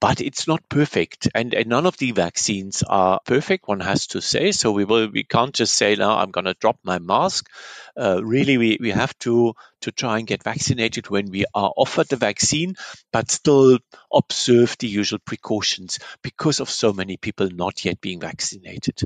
but 0.00 0.20
it's 0.20 0.48
not 0.48 0.66
perfect 0.68 1.28
and, 1.34 1.52
and, 1.54 1.68
none 1.68 1.86
of 1.86 1.96
the 1.98 2.12
vaccines 2.12 2.82
are 2.82 3.20
perfect 3.24 3.68
one 3.68 3.80
has 3.80 4.08
to 4.08 4.20
say 4.20 4.50
so 4.50 4.72
we 4.72 4.84
will 4.84 5.08
we 5.10 5.22
can't 5.22 5.54
just 5.54 5.74
say 5.74 5.94
now 5.94 6.16
i'm 6.18 6.30
going 6.30 6.46
to 6.46 6.54
drop 6.54 6.78
my 6.82 6.98
mask 6.98 7.48
uh, 7.96 8.20
really 8.24 8.56
we, 8.58 8.78
we 8.80 8.90
have 8.90 9.16
to 9.18 9.54
to 9.80 9.92
try 9.92 10.18
and 10.18 10.26
get 10.26 10.42
vaccinated 10.42 11.08
when 11.08 11.30
we 11.30 11.44
are 11.54 11.72
offered 11.76 12.08
the 12.08 12.16
vaccine 12.16 12.74
but 13.12 13.30
still 13.30 13.78
observe 14.12 14.76
the 14.78 14.88
usual 14.88 15.18
precautions 15.24 15.98
because 16.22 16.60
of 16.60 16.70
so 16.70 16.92
many 16.92 17.16
people 17.16 17.48
not 17.52 17.84
yet 17.84 18.00
being 18.00 18.20
vaccinated 18.20 19.00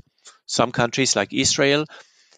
some 0.47 0.73
countries 0.73 1.17
like 1.17 1.33
israel 1.33 1.85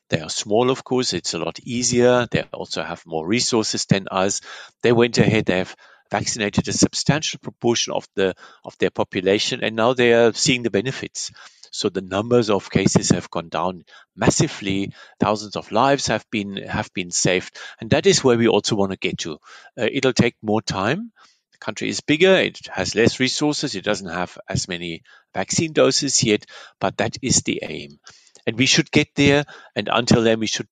they 0.08 0.20
are 0.20 0.30
small, 0.30 0.70
of 0.70 0.84
course. 0.84 1.12
It's 1.12 1.34
a 1.34 1.38
lot 1.38 1.58
easier. 1.58 2.28
They 2.30 2.42
also 2.52 2.84
have 2.84 3.04
more 3.06 3.26
resources 3.26 3.86
than 3.86 4.06
us. 4.08 4.40
They 4.82 4.92
went 4.92 5.18
ahead. 5.18 5.46
They 5.46 5.58
have 5.58 5.74
vaccinated 6.10 6.68
a 6.68 6.72
substantial 6.72 7.38
proportion 7.40 7.92
of 7.92 8.06
the 8.14 8.34
of 8.64 8.76
their 8.78 8.90
population, 8.90 9.62
and 9.62 9.76
now 9.76 9.94
they 9.94 10.12
are 10.12 10.32
seeing 10.32 10.62
the 10.62 10.70
benefits. 10.70 11.30
So 11.70 11.88
the 11.88 12.00
numbers 12.00 12.48
of 12.48 12.70
cases 12.70 13.10
have 13.10 13.30
gone 13.30 13.48
down 13.48 13.84
massively. 14.14 14.92
Thousands 15.20 15.56
of 15.56 15.72
lives 15.72 16.06
have 16.06 16.24
been 16.30 16.56
have 16.56 16.92
been 16.94 17.10
saved, 17.10 17.56
and 17.80 17.90
that 17.90 18.06
is 18.06 18.24
where 18.24 18.38
we 18.38 18.48
also 18.48 18.76
want 18.76 18.92
to 18.92 18.98
get 18.98 19.18
to. 19.18 19.34
Uh, 19.78 19.88
it'll 19.92 20.12
take 20.12 20.36
more 20.42 20.62
time. 20.62 21.12
The 21.52 21.58
country 21.58 21.88
is 21.88 22.00
bigger. 22.00 22.34
It 22.36 22.68
has 22.72 22.94
less 22.94 23.20
resources. 23.20 23.74
It 23.74 23.84
doesn't 23.84 24.08
have 24.08 24.38
as 24.48 24.68
many 24.68 25.02
vaccine 25.34 25.72
doses 25.72 26.22
yet, 26.22 26.46
but 26.80 26.98
that 26.98 27.16
is 27.22 27.42
the 27.42 27.60
aim. 27.62 27.98
And 28.46 28.56
we 28.56 28.66
should 28.66 28.90
get 28.90 29.08
there. 29.14 29.44
And 29.74 29.88
until 29.92 30.22
then, 30.22 30.38
we 30.38 30.46
should 30.46 30.68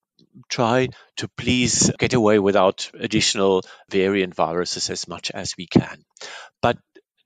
try 0.49 0.88
to 1.17 1.29
please 1.37 1.91
get 1.99 2.14
away 2.14 2.38
without 2.38 2.91
additional 2.95 3.62
variant 3.91 4.35
viruses 4.35 4.91
as 4.91 5.09
much 5.09 5.31
as 5.31 5.55
we 5.57 5.67
can. 5.67 6.05
But 6.62 6.79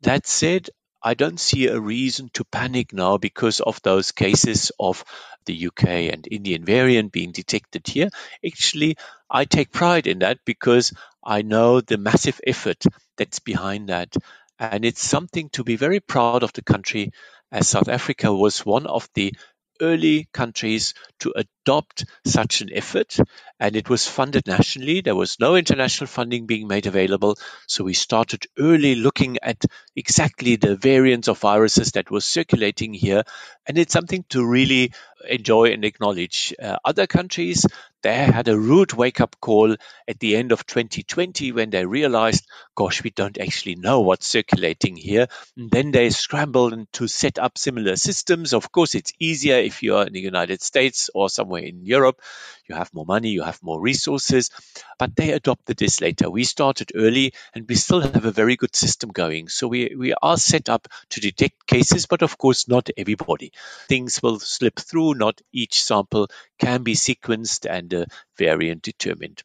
that 0.03 0.27
said, 0.27 0.69
I 1.03 1.15
don't 1.15 1.39
see 1.39 1.69
a 1.69 1.79
reason 1.79 2.31
to 2.35 2.45
panic 2.45 2.93
now 2.93 3.19
because 3.19 3.61
of 3.61 3.81
those 3.83 4.13
cases 4.13 4.73
of 4.81 5.05
the 5.47 5.69
UK 5.69 6.13
and 6.13 6.27
Indian 6.31 6.65
variant 6.65 7.13
being 7.13 7.33
detected 7.33 7.87
here. 7.87 8.11
Actually, 8.45 8.97
I 9.31 9.45
take 9.45 9.73
pride 9.73 10.07
in 10.07 10.21
that 10.21 10.39
because 10.45 10.93
I 11.25 11.43
know 11.43 11.81
the 11.81 11.99
massive 11.99 12.41
effort 12.47 12.83
that's 13.17 13.39
behind 13.39 13.89
that. 13.89 14.15
And 14.59 14.85
it's 14.85 15.07
something 15.07 15.51
to 15.51 15.63
be 15.63 15.77
very 15.77 16.01
proud 16.01 16.43
of 16.43 16.53
the 16.53 16.63
country 16.63 17.13
as 17.53 17.69
South 17.69 17.89
Africa 17.89 18.33
was 18.35 18.67
one 18.67 18.87
of 18.87 19.09
the 19.15 19.33
early 19.81 20.29
countries 20.33 20.95
to 21.21 21.33
adopt 21.69 22.07
such 22.25 22.63
an 22.63 22.71
effort 22.73 23.19
and 23.61 23.77
it 23.77 23.91
was 23.91 24.07
funded 24.07 24.47
nationally. 24.47 25.03
There 25.03 25.15
was 25.15 25.39
no 25.39 25.55
international 25.55 26.07
funding 26.07 26.47
being 26.47 26.67
made 26.67 26.87
available. 26.87 27.37
So 27.67 27.85
we 27.85 27.93
started 27.93 28.47
early 28.59 28.95
looking 28.95 29.39
at 29.43 29.65
exactly 29.95 30.57
the 30.57 30.77
variants 30.77 31.29
of 31.29 31.39
viruses 31.39 31.93
that 31.93 32.11
was 32.11 32.25
circulating 32.25 32.95
here. 32.95 33.25
And 33.67 33.77
it's 33.77 33.93
something 33.93 34.25
to 34.31 34.47
really 34.47 34.93
enjoy 35.29 35.73
and 35.73 35.85
acknowledge. 35.85 36.55
Uh, 36.63 36.77
other 36.85 37.07
countries, 37.07 37.67
they 38.03 38.15
had 38.15 38.47
a 38.47 38.59
rude 38.59 38.93
wake 38.93 39.21
up 39.21 39.37
call 39.41 39.75
at 40.07 40.21
the 40.21 40.37
end 40.37 40.53
of 40.53 40.65
2020 40.67 41.51
when 41.53 41.71
they 41.71 41.85
realized, 41.85 42.47
gosh, 42.77 43.03
we 43.03 43.11
don't 43.11 43.39
actually 43.39 43.75
know 43.75 44.01
what's 44.01 44.27
circulating 44.27 44.97
here. 44.97 45.27
And 45.57 45.71
then 45.71 45.91
they 45.91 46.11
scrambled 46.11 46.87
to 46.93 47.09
set 47.09 47.39
up 47.39 47.59
similar 47.59 47.97
systems. 47.97 48.55
Of 48.55 48.71
course, 48.71 48.95
it's 48.95 49.13
easier 49.19 49.57
if 49.57 49.83
you're 49.83 50.07
in 50.07 50.13
the 50.13 50.21
United 50.21 50.63
States 50.63 51.11
or 51.13 51.29
somewhere 51.59 51.69
in 51.69 51.85
Europe. 51.85 52.21
You 52.69 52.75
have 52.75 52.93
more 52.93 53.07
money, 53.07 53.31
you 53.31 53.43
have 53.43 53.63
more 53.63 53.81
resources, 53.81 54.51
but 54.99 55.17
they 55.17 55.33
adopted 55.33 55.77
this 55.79 56.01
later. 56.01 56.31
We 56.31 56.45
started 56.45 56.93
early 56.95 57.33
and 57.55 57.67
we 57.69 57.77
still 57.77 58.01
have 58.01 58.25
a 58.25 58.31
very 58.31 58.57
good 58.57 58.77
system 58.77 59.11
going. 59.11 59.49
So 59.49 59.69
we, 59.69 59.95
we 59.97 60.15
are 60.15 60.37
set 60.37 60.69
up 60.69 60.89
to 61.11 61.21
detect 61.21 61.67
cases, 61.67 62.07
but 62.07 62.23
of 62.23 62.37
course, 62.37 62.69
not 62.69 62.91
everybody. 62.97 63.53
Things 63.89 64.23
will 64.23 64.39
slip 64.39 64.79
through. 64.79 65.15
Not 65.15 65.41
each 65.53 65.83
sample 65.83 66.29
can 66.59 66.83
be 66.83 66.95
sequenced 66.95 67.67
and 67.69 67.93
a 67.93 68.07
variant 68.37 68.83
determined. 68.83 69.43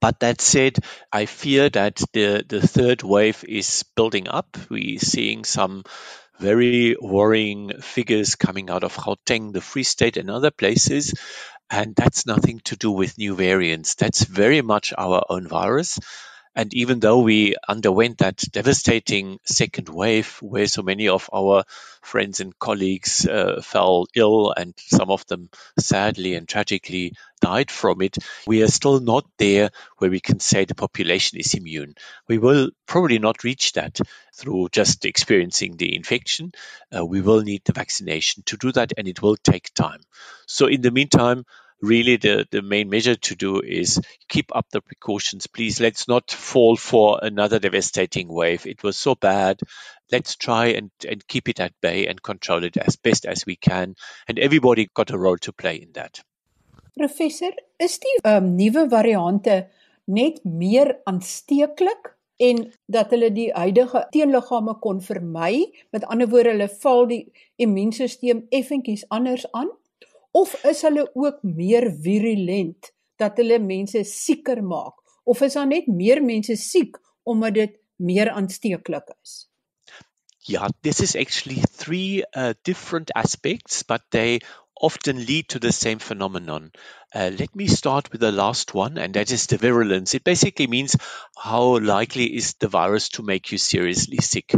But 0.00 0.20
that 0.20 0.40
said, 0.40 0.78
I 1.12 1.26
fear 1.26 1.68
that 1.70 2.00
the, 2.12 2.44
the 2.48 2.64
third 2.64 3.02
wave 3.02 3.44
is 3.48 3.84
building 3.96 4.28
up. 4.28 4.56
We're 4.70 5.00
seeing 5.00 5.44
some 5.44 5.82
very 6.38 6.96
worrying 7.00 7.80
figures 7.80 8.34
coming 8.34 8.70
out 8.70 8.84
of 8.84 8.94
Gauteng, 8.96 9.52
the 9.52 9.60
Free 9.60 9.82
State, 9.82 10.16
and 10.16 10.30
other 10.30 10.50
places. 10.50 11.14
And 11.70 11.94
that's 11.94 12.26
nothing 12.26 12.60
to 12.64 12.76
do 12.76 12.90
with 12.90 13.18
new 13.18 13.34
variants. 13.34 13.94
That's 13.94 14.24
very 14.24 14.62
much 14.62 14.94
our 14.96 15.24
own 15.28 15.46
virus. 15.46 15.98
And 16.54 16.72
even 16.74 17.00
though 17.00 17.20
we 17.20 17.54
underwent 17.68 18.18
that 18.18 18.42
devastating 18.50 19.38
second 19.44 19.88
wave 19.88 20.38
where 20.40 20.66
so 20.66 20.82
many 20.82 21.08
of 21.08 21.30
our 21.32 21.64
friends 22.02 22.40
and 22.40 22.58
colleagues 22.58 23.26
uh, 23.26 23.60
fell 23.62 24.06
ill 24.14 24.52
and 24.56 24.74
some 24.78 25.10
of 25.10 25.26
them 25.26 25.50
sadly 25.78 26.34
and 26.34 26.48
tragically 26.48 27.14
died 27.40 27.70
from 27.70 28.02
it, 28.02 28.16
we 28.46 28.62
are 28.62 28.68
still 28.68 29.00
not 29.00 29.26
there 29.38 29.70
where 29.98 30.10
we 30.10 30.20
can 30.20 30.40
say 30.40 30.64
the 30.64 30.74
population 30.74 31.38
is 31.38 31.54
immune. 31.54 31.94
We 32.26 32.38
will 32.38 32.70
probably 32.86 33.18
not 33.18 33.44
reach 33.44 33.72
that 33.74 34.00
through 34.34 34.68
just 34.72 35.04
experiencing 35.04 35.76
the 35.76 35.94
infection. 35.94 36.52
Uh, 36.96 37.04
we 37.04 37.20
will 37.20 37.42
need 37.42 37.62
the 37.64 37.72
vaccination 37.72 38.42
to 38.46 38.56
do 38.56 38.72
that 38.72 38.92
and 38.96 39.06
it 39.06 39.22
will 39.22 39.36
take 39.36 39.72
time. 39.74 40.00
So 40.46 40.66
in 40.66 40.80
the 40.80 40.90
meantime, 40.90 41.44
really 41.80 42.16
the, 42.16 42.46
the 42.50 42.62
main 42.62 42.88
measure 42.90 43.14
to 43.14 43.36
do 43.36 43.60
is 43.60 44.00
keep 44.28 44.54
up 44.54 44.66
the 44.70 44.80
precautions. 44.80 45.46
Please 45.46 45.80
let's 45.80 46.08
not 46.08 46.30
fall 46.30 46.76
for 46.76 47.20
another 47.22 47.58
devastating 47.58 48.28
wave. 48.28 48.66
It 48.66 48.82
was 48.82 48.98
so 48.98 49.14
bad. 49.14 49.60
Let's 50.10 50.36
try 50.36 50.66
and, 50.68 50.90
and 51.08 51.26
keep 51.26 51.48
it 51.48 51.60
at 51.60 51.72
bay 51.80 52.06
and 52.06 52.22
control 52.22 52.64
it 52.64 52.76
as 52.76 52.96
best 52.96 53.26
as 53.26 53.44
we 53.46 53.56
can. 53.56 53.94
And 54.26 54.38
everybody 54.38 54.88
got 54.92 55.10
a 55.10 55.18
role 55.18 55.38
to 55.38 55.52
play 55.52 55.76
in 55.76 55.92
that. 55.92 56.20
Professor, 56.96 57.52
is 57.78 57.98
die 58.02 58.16
um, 58.24 58.56
nuwe 58.58 58.88
variante 58.90 59.68
net 60.10 60.40
meer 60.42 60.96
aansteeklik 61.06 62.14
en 62.42 62.64
dat 62.90 63.12
hulle 63.14 63.28
die 63.34 63.50
huidige 63.54 64.02
teenliggame 64.10 64.74
kon 64.82 64.98
vermy? 65.04 65.68
Met 65.94 66.08
ander 66.10 66.26
woorde, 66.32 66.56
hulle 66.56 66.66
val 66.82 67.06
die 67.06 67.20
immuunstelsel 67.62 68.42
effentjies 68.50 69.04
anders 69.14 69.46
aan? 69.52 69.70
Of 70.32 70.54
is 70.64 70.82
hulle 70.86 71.08
ook 71.14 71.42
meer 71.42 71.90
virulent 72.04 72.92
dat 73.18 73.36
hulle 73.40 73.58
mense 73.58 74.04
sieker 74.04 74.62
maak 74.62 74.94
of 75.24 75.42
is 75.42 75.58
daar 75.58 75.68
net 75.68 75.86
meer 75.86 76.22
mense 76.24 76.56
siek 76.56 76.98
omdat 77.28 77.54
dit 77.54 77.78
meer 77.96 78.30
aansteeklik 78.30 79.14
is 79.22 79.44
Yeah, 80.48 80.68
this 80.80 81.00
is 81.00 81.14
actually 81.14 81.60
three 81.60 82.24
uh, 82.34 82.54
different 82.64 83.10
aspects, 83.14 83.82
but 83.82 84.00
they 84.10 84.40
often 84.80 85.26
lead 85.26 85.48
to 85.48 85.58
the 85.58 85.72
same 85.72 85.98
phenomenon. 85.98 86.72
Uh, 87.14 87.30
let 87.38 87.54
me 87.54 87.66
start 87.66 88.10
with 88.10 88.22
the 88.22 88.32
last 88.32 88.72
one, 88.72 88.96
and 88.96 89.12
that 89.12 89.30
is 89.30 89.46
the 89.46 89.58
virulence. 89.58 90.14
It 90.14 90.24
basically 90.24 90.66
means 90.66 90.96
how 91.36 91.78
likely 91.78 92.34
is 92.34 92.54
the 92.54 92.68
virus 92.68 93.10
to 93.10 93.22
make 93.22 93.52
you 93.52 93.58
seriously 93.58 94.18
sick. 94.18 94.54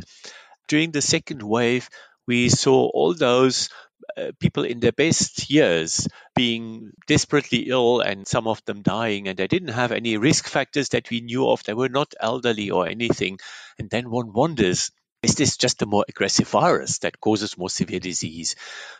During 0.68 0.92
the 0.92 1.02
second 1.02 1.42
wave, 1.42 1.88
we 2.26 2.48
saw 2.50 2.88
all 2.88 3.14
those 3.14 3.68
uh, 4.16 4.32
people 4.38 4.64
in 4.64 4.80
their 4.80 4.92
best 4.92 5.50
years 5.50 6.08
being 6.34 6.92
desperately 7.06 7.68
ill 7.68 8.00
and 8.00 8.26
some 8.26 8.46
of 8.46 8.64
them 8.64 8.82
dying, 8.82 9.28
and 9.28 9.36
they 9.36 9.46
didn't 9.46 9.68
have 9.68 9.92
any 9.92 10.16
risk 10.16 10.46
factors 10.48 10.90
that 10.90 11.10
we 11.10 11.20
knew 11.20 11.48
of. 11.48 11.62
They 11.64 11.74
were 11.74 11.88
not 11.88 12.14
elderly 12.20 12.70
or 12.70 12.86
anything. 12.86 13.38
And 13.78 13.90
then 13.90 14.10
one 14.10 14.32
wonders 14.32 14.90
is 15.22 15.34
this 15.34 15.58
just 15.58 15.82
a 15.82 15.86
more 15.86 16.04
aggressive 16.08 16.48
virus 16.48 17.00
that 17.00 17.20
causes 17.20 17.58
more 17.58 17.68
severe 17.68 18.00
disease? 18.00 18.56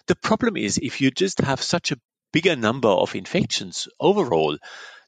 The 0.06 0.16
problem 0.16 0.56
is 0.56 0.76
if 0.76 1.00
you 1.00 1.10
just 1.10 1.40
have 1.40 1.62
such 1.62 1.92
a 1.92 2.00
bigger 2.32 2.56
number 2.56 2.88
of 2.88 3.14
infections 3.14 3.88
overall, 3.98 4.58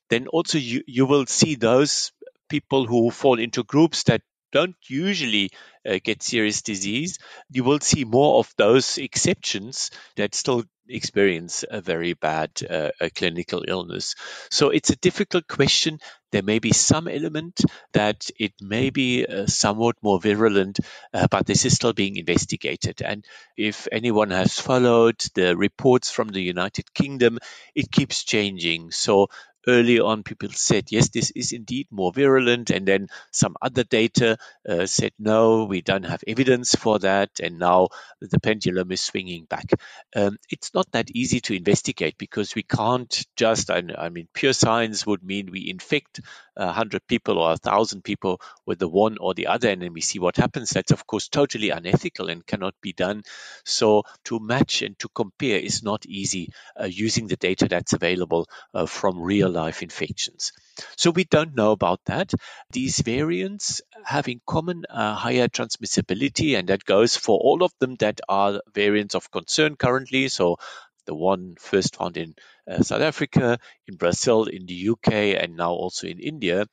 then 0.08 0.26
also 0.28 0.58
you, 0.58 0.82
you 0.86 1.06
will 1.06 1.26
see 1.26 1.54
those 1.54 2.12
people 2.48 2.86
who 2.86 3.10
fall 3.10 3.38
into 3.38 3.62
groups 3.62 4.04
that 4.04 4.22
don't 4.52 4.76
usually 4.86 5.50
uh, 5.88 5.98
get 6.02 6.22
serious 6.22 6.62
disease, 6.62 7.18
you 7.50 7.64
will 7.64 7.80
see 7.80 8.04
more 8.04 8.38
of 8.38 8.52
those 8.56 8.98
exceptions 8.98 9.90
that 10.16 10.34
still 10.34 10.64
experience 10.88 11.64
a 11.68 11.80
very 11.80 12.12
bad 12.12 12.50
uh, 12.68 12.90
a 13.00 13.10
clinical 13.10 13.64
illness. 13.66 14.14
So 14.50 14.70
it's 14.70 14.90
a 14.90 14.96
difficult 14.96 15.46
question. 15.48 15.98
There 16.32 16.42
may 16.42 16.58
be 16.58 16.72
some 16.72 17.08
element 17.08 17.60
that 17.92 18.30
it 18.38 18.52
may 18.60 18.90
be 18.90 19.26
uh, 19.26 19.46
somewhat 19.46 19.96
more 20.02 20.20
virulent, 20.20 20.80
uh, 21.12 21.26
but 21.30 21.46
this 21.46 21.64
is 21.64 21.74
still 21.74 21.92
being 21.92 22.16
investigated. 22.16 23.02
And 23.02 23.24
if 23.56 23.86
anyone 23.92 24.30
has 24.30 24.58
followed 24.58 25.22
the 25.34 25.56
reports 25.56 26.10
from 26.10 26.28
the 26.28 26.42
United 26.42 26.92
Kingdom, 26.94 27.38
it 27.74 27.90
keeps 27.90 28.24
changing. 28.24 28.90
So 28.90 29.28
early 29.66 30.00
on 30.00 30.22
people 30.22 30.48
said 30.50 30.84
yes 30.90 31.08
this 31.10 31.30
is 31.32 31.52
indeed 31.52 31.86
more 31.90 32.12
virulent 32.12 32.70
and 32.70 32.86
then 32.86 33.06
some 33.30 33.56
other 33.62 33.84
data 33.84 34.36
uh, 34.68 34.86
said 34.86 35.12
no 35.18 35.64
we 35.64 35.80
don't 35.80 36.04
have 36.04 36.22
evidence 36.26 36.74
for 36.74 36.98
that 36.98 37.30
and 37.42 37.58
now 37.58 37.88
the 38.20 38.40
pendulum 38.40 38.90
is 38.92 39.00
swinging 39.00 39.44
back 39.44 39.70
um, 40.16 40.36
it's 40.50 40.74
not 40.74 40.90
that 40.92 41.10
easy 41.10 41.40
to 41.40 41.54
investigate 41.54 42.16
because 42.18 42.54
we 42.54 42.62
can't 42.62 43.26
just 43.36 43.70
I, 43.70 43.82
I 43.96 44.08
mean 44.08 44.28
pure 44.32 44.52
science 44.52 45.06
would 45.06 45.22
mean 45.22 45.50
we 45.50 45.68
infect 45.68 46.20
100 46.54 47.06
people 47.06 47.38
or 47.38 47.48
1,000 47.48 48.02
people 48.02 48.40
with 48.66 48.78
the 48.78 48.88
one 48.88 49.16
or 49.18 49.34
the 49.34 49.46
other, 49.46 49.70
and 49.70 49.82
then 49.82 49.92
we 49.92 50.00
see 50.00 50.18
what 50.18 50.36
happens. 50.36 50.70
That's, 50.70 50.92
of 50.92 51.06
course, 51.06 51.28
totally 51.28 51.70
unethical 51.70 52.28
and 52.28 52.46
cannot 52.46 52.74
be 52.80 52.92
done. 52.92 53.22
So, 53.64 54.04
to 54.24 54.38
match 54.38 54.82
and 54.82 54.98
to 55.00 55.08
compare 55.08 55.58
is 55.58 55.82
not 55.82 56.04
easy 56.06 56.52
uh, 56.78 56.84
using 56.84 57.26
the 57.26 57.36
data 57.36 57.68
that's 57.68 57.92
available 57.92 58.48
uh, 58.74 58.86
from 58.86 59.20
real 59.20 59.51
life 59.52 59.82
infections. 59.82 60.52
So, 60.96 61.10
we 61.10 61.24
don't 61.24 61.54
know 61.54 61.72
about 61.72 62.00
that. 62.06 62.32
These 62.70 63.00
variants 63.00 63.82
have 64.04 64.28
in 64.28 64.40
common 64.46 64.84
a 64.88 65.14
higher 65.14 65.48
transmissibility, 65.48 66.58
and 66.58 66.68
that 66.68 66.84
goes 66.84 67.16
for 67.16 67.38
all 67.38 67.62
of 67.62 67.72
them 67.78 67.96
that 67.96 68.20
are 68.28 68.62
variants 68.74 69.14
of 69.14 69.30
concern 69.30 69.76
currently. 69.76 70.28
So, 70.28 70.58
the 71.06 71.14
one 71.14 71.56
first 71.58 71.96
found 71.96 72.16
in 72.16 72.34
uh, 72.70 72.82
South 72.82 73.02
Africa, 73.02 73.58
in 73.86 73.96
Brazil, 73.96 74.44
in 74.44 74.66
the 74.66 74.90
UK, 74.90 75.12
and 75.42 75.56
now 75.56 75.72
also 75.72 76.06
in 76.06 76.20
India, 76.20 76.66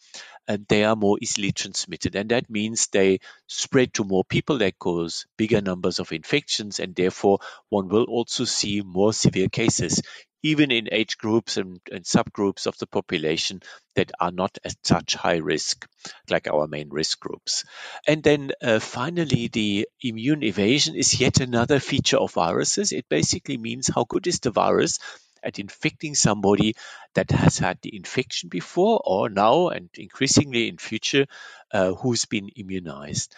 and 0.48 0.66
they 0.68 0.84
are 0.84 0.96
more 0.96 1.18
easily 1.22 1.52
transmitted. 1.52 2.16
And 2.16 2.30
that 2.30 2.50
means 2.50 2.88
they 2.88 3.20
spread 3.48 3.94
to 3.96 4.04
more 4.04 4.24
people, 4.24 4.58
they 4.58 4.72
cause 4.72 5.26
bigger 5.38 5.62
numbers 5.62 6.00
of 6.00 6.12
infections, 6.12 6.80
and 6.80 6.96
therefore 6.96 7.40
one 7.70 7.88
will 7.88 8.06
also 8.06 8.46
see 8.46 8.82
more 8.82 9.14
severe 9.14 9.50
cases 9.50 10.02
even 10.44 10.72
in 10.72 10.90
age 10.92 11.18
groups 11.18 11.58
and, 11.58 11.80
and, 11.92 12.06
subgroups 12.06 12.66
of 12.68 12.78
the 12.78 12.88
population 12.88 13.62
that 13.96 14.12
are 14.20 14.32
not 14.32 14.58
at 14.64 14.76
such 14.84 15.16
high 15.16 15.38
risk, 15.38 15.88
like 16.30 16.48
our 16.48 16.68
main 16.68 16.90
risk 16.90 17.20
groups. 17.20 17.66
And 18.08 18.24
then 18.24 18.52
uh, 18.62 18.80
finally, 18.80 19.48
the 19.48 19.88
immune 20.02 20.44
evasion 20.44 20.96
is 20.96 21.20
yet 21.20 21.40
another 21.40 21.80
feature 21.80 22.18
of 22.18 22.32
viruses. 22.34 22.92
It 22.92 23.10
basically 23.10 23.58
means 23.58 23.90
how 23.94 24.06
good 24.06 24.28
is 24.28 24.40
the 24.40 24.52
virus 24.52 25.00
at 25.44 25.60
infecting 25.60 26.16
somebody 26.16 26.76
that 27.16 27.32
has 27.32 27.58
had 27.58 27.80
the 27.82 27.96
infection 27.96 28.50
before 28.50 29.02
or 29.04 29.30
now 29.30 29.70
and 29.70 29.90
increasingly 29.96 30.68
in 30.68 30.78
future 30.78 31.26
uh, 31.72 31.94
who's 31.94 32.26
been 32.26 32.50
immunized. 32.56 33.34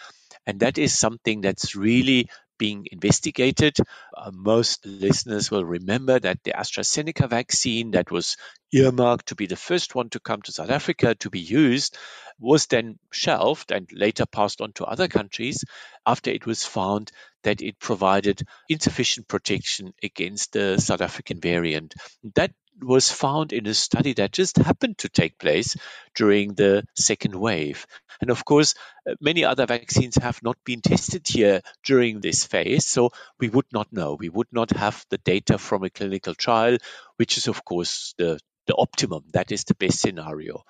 And 0.46 0.60
that 0.60 0.78
is 0.78 0.98
something 0.98 1.40
that's 1.40 1.76
really 1.76 2.28
being 2.62 2.86
investigated. 2.92 3.76
Uh, 4.16 4.30
most 4.32 4.86
listeners 4.86 5.50
will 5.50 5.64
remember 5.64 6.20
that 6.20 6.38
the 6.44 6.52
AstraZeneca 6.52 7.28
vaccine 7.28 7.90
that 7.90 8.12
was 8.12 8.36
earmarked 8.72 9.26
to 9.26 9.34
be 9.34 9.46
the 9.46 9.56
first 9.56 9.96
one 9.96 10.08
to 10.10 10.20
come 10.20 10.40
to 10.42 10.52
South 10.52 10.70
Africa 10.70 11.16
to 11.16 11.28
be 11.28 11.40
used 11.40 11.98
was 12.38 12.66
then 12.66 13.00
shelved 13.10 13.72
and 13.72 13.88
later 13.92 14.26
passed 14.26 14.60
on 14.60 14.72
to 14.74 14.84
other 14.84 15.08
countries 15.08 15.64
after 16.06 16.30
it 16.30 16.46
was 16.46 16.64
found 16.64 17.10
that 17.42 17.62
it 17.62 17.80
provided 17.80 18.46
insufficient 18.68 19.26
protection 19.26 19.92
against 20.00 20.52
the 20.52 20.78
South 20.78 21.00
African 21.00 21.40
variant. 21.40 21.96
That 22.36 22.52
was 22.82 23.10
found 23.10 23.52
in 23.52 23.66
a 23.66 23.74
study 23.74 24.14
that 24.14 24.32
just 24.32 24.56
happened 24.56 24.98
to 24.98 25.08
take 25.08 25.38
place 25.38 25.76
during 26.14 26.54
the 26.54 26.84
second 26.96 27.34
wave. 27.34 27.86
And 28.20 28.30
of 28.30 28.44
course, 28.44 28.74
uh, 29.08 29.14
many 29.20 29.44
other 29.44 29.66
vaccines 29.66 30.16
have 30.16 30.42
not 30.42 30.56
been 30.64 30.80
tested 30.80 31.26
here 31.26 31.60
during 31.84 32.20
this 32.20 32.46
phase, 32.46 32.86
so 32.86 33.10
we 33.40 33.48
would 33.48 33.66
not 33.72 33.92
know. 33.92 34.16
We 34.18 34.28
would 34.28 34.48
not 34.52 34.70
have 34.70 35.04
the 35.10 35.18
data 35.18 35.58
from 35.58 35.82
a 35.82 35.90
clinical 35.90 36.34
trial, 36.34 36.78
which 37.16 37.36
is, 37.36 37.48
of 37.48 37.64
course, 37.64 38.14
the, 38.18 38.38
the 38.66 38.76
optimum. 38.76 39.24
That 39.32 39.50
is 39.50 39.64
the 39.64 39.74
best 39.74 40.00
scenario. 40.00 40.62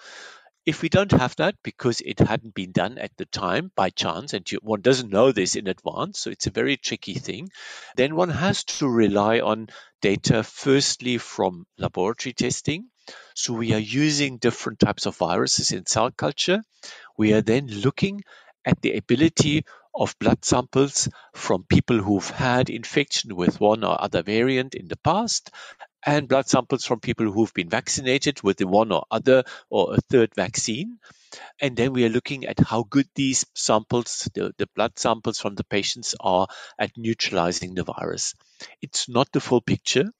If 0.64 0.81
we 0.81 0.88
don't 0.88 1.11
have 1.11 1.35
that 1.37 1.57
because 1.64 2.00
it 2.00 2.21
hadn't 2.21 2.54
been 2.54 2.71
done 2.71 2.97
at 2.99 3.11
the 3.16 3.25
time 3.25 3.73
by 3.75 3.90
chance, 3.90 4.33
and 4.33 4.51
you, 4.51 4.59
one 4.62 4.81
doesn't 4.81 5.11
know 5.11 5.33
this 5.33 5.57
in 5.57 5.66
advance, 5.66 6.20
so 6.20 6.31
it's 6.31 6.46
a 6.46 6.53
very 6.53 6.77
tricky 6.77 7.14
thing, 7.14 7.48
then 7.96 8.14
one 8.14 8.31
has 8.31 8.62
to 8.64 8.88
rely 8.88 9.40
on 9.40 9.68
data 10.01 10.44
firstly 10.44 11.18
from 11.18 11.66
laboratory 11.79 12.33
testing. 12.33 12.87
So 13.35 13.55
we 13.55 13.72
are 13.72 13.79
using 13.79 14.38
different 14.38 14.79
types 14.79 15.07
of 15.07 15.16
viruses 15.16 15.72
in 15.72 15.87
cell 15.87 16.12
culture. 16.12 16.62
We 17.18 17.33
are 17.33 17.42
then 17.42 17.66
looking 17.66 18.22
at 18.64 18.81
the 18.81 18.96
ability 18.96 19.64
of 19.94 20.18
blood 20.18 20.44
samples 20.44 21.09
from 21.35 21.64
people 21.64 21.98
who've 21.98 22.31
had 22.31 22.70
infection 22.70 23.37
with 23.37 23.61
one 23.61 23.85
or 23.85 24.00
other 24.00 24.22
variant 24.22 24.74
in 24.74 24.88
the 24.88 24.96
past 24.96 25.50
and 26.05 26.28
blood 26.28 26.48
samples 26.48 26.85
from 26.85 27.00
people 27.00 27.31
who've 27.31 27.55
been 27.55 27.68
vaccinated 27.68 28.42
with 28.42 28.57
the 28.57 28.66
one 28.66 28.92
or 28.92 29.05
other 29.11 29.44
or 29.70 29.94
a 29.94 30.00
third 30.00 30.35
vaccine. 30.35 30.98
And 31.61 31.76
then 31.76 31.92
we 31.92 32.05
are 32.05 32.11
looking 32.11 32.44
at 32.44 32.59
how 32.61 32.83
good 32.83 33.09
these 33.14 33.46
samples, 33.55 34.28
the, 34.35 34.52
the 34.59 34.68
blood 34.74 34.98
samples 34.98 35.38
from 35.38 35.55
the 35.55 35.64
patients, 35.64 36.14
are 36.20 36.48
at 36.78 36.90
neutralizing 36.96 37.74
the 37.74 37.85
virus. 37.85 38.35
It's 38.83 39.09
not 39.09 39.31
the 39.33 39.40
full 39.40 39.61
picture. 39.61 40.12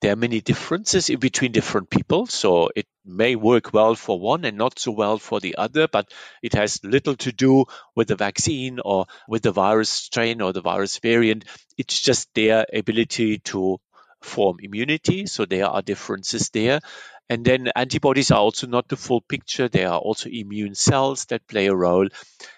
There 0.00 0.12
are 0.12 0.16
many 0.16 0.40
differences 0.40 1.10
between 1.10 1.52
different 1.52 1.90
people, 1.90 2.26
so 2.26 2.70
it 2.74 2.86
may 3.04 3.36
work 3.36 3.72
well 3.72 3.94
for 3.94 4.18
one 4.18 4.44
and 4.44 4.56
not 4.56 4.78
so 4.78 4.92
well 4.92 5.18
for 5.18 5.40
the 5.40 5.56
other, 5.56 5.88
but 5.88 6.12
it 6.42 6.54
has 6.54 6.84
little 6.84 7.16
to 7.16 7.32
do 7.32 7.64
with 7.94 8.08
the 8.08 8.16
vaccine 8.16 8.78
or 8.84 9.06
with 9.28 9.42
the 9.42 9.52
virus 9.52 9.90
strain 9.90 10.40
or 10.40 10.52
the 10.52 10.60
virus 10.60 10.98
variant. 10.98 11.44
It's 11.78 12.00
just 12.00 12.28
their 12.34 12.66
ability 12.72 13.38
to 13.38 13.78
form 14.20 14.58
immunity. 14.60 15.26
So 15.26 15.44
there 15.44 15.66
are 15.66 15.82
differences 15.82 16.50
there. 16.50 16.80
And 17.28 17.44
then 17.44 17.70
antibodies 17.76 18.32
are 18.32 18.40
also 18.40 18.66
not 18.66 18.88
the 18.88 18.96
full 18.96 19.20
picture. 19.20 19.68
There 19.68 19.88
are 19.88 19.98
also 19.98 20.28
immune 20.28 20.74
cells 20.74 21.26
that 21.26 21.46
play 21.46 21.66
a 21.66 21.74
role. 21.74 22.08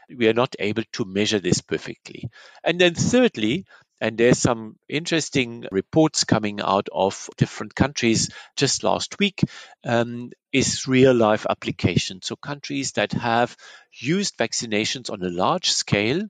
We 0.08 0.28
are 0.28 0.32
not 0.32 0.56
able 0.58 0.84
to 0.92 1.04
measure 1.04 1.38
this 1.38 1.60
perfectly. 1.60 2.30
And 2.64 2.80
then 2.80 2.94
thirdly, 2.94 3.66
and 4.02 4.18
there's 4.18 4.38
some 4.38 4.74
interesting 4.88 5.64
reports 5.70 6.24
coming 6.24 6.60
out 6.60 6.88
of 6.92 7.30
different 7.36 7.72
countries 7.76 8.30
just 8.56 8.82
last 8.82 9.20
week, 9.20 9.44
um, 9.84 10.32
is 10.52 10.88
real 10.88 11.14
life 11.14 11.46
application. 11.48 12.20
So 12.20 12.34
countries 12.34 12.92
that 12.92 13.12
have 13.12 13.56
used 13.92 14.36
vaccinations 14.36 15.08
on 15.08 15.22
a 15.22 15.30
large 15.30 15.70
scale. 15.70 16.22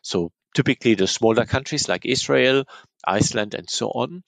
So 0.00 0.30
typically 0.54 0.94
the 0.94 1.08
smaller 1.08 1.44
countries 1.44 1.88
like 1.88 2.06
Israel, 2.06 2.64
Iceland, 3.04 3.54
and 3.54 3.68
so 3.68 3.88
on, 3.88 4.22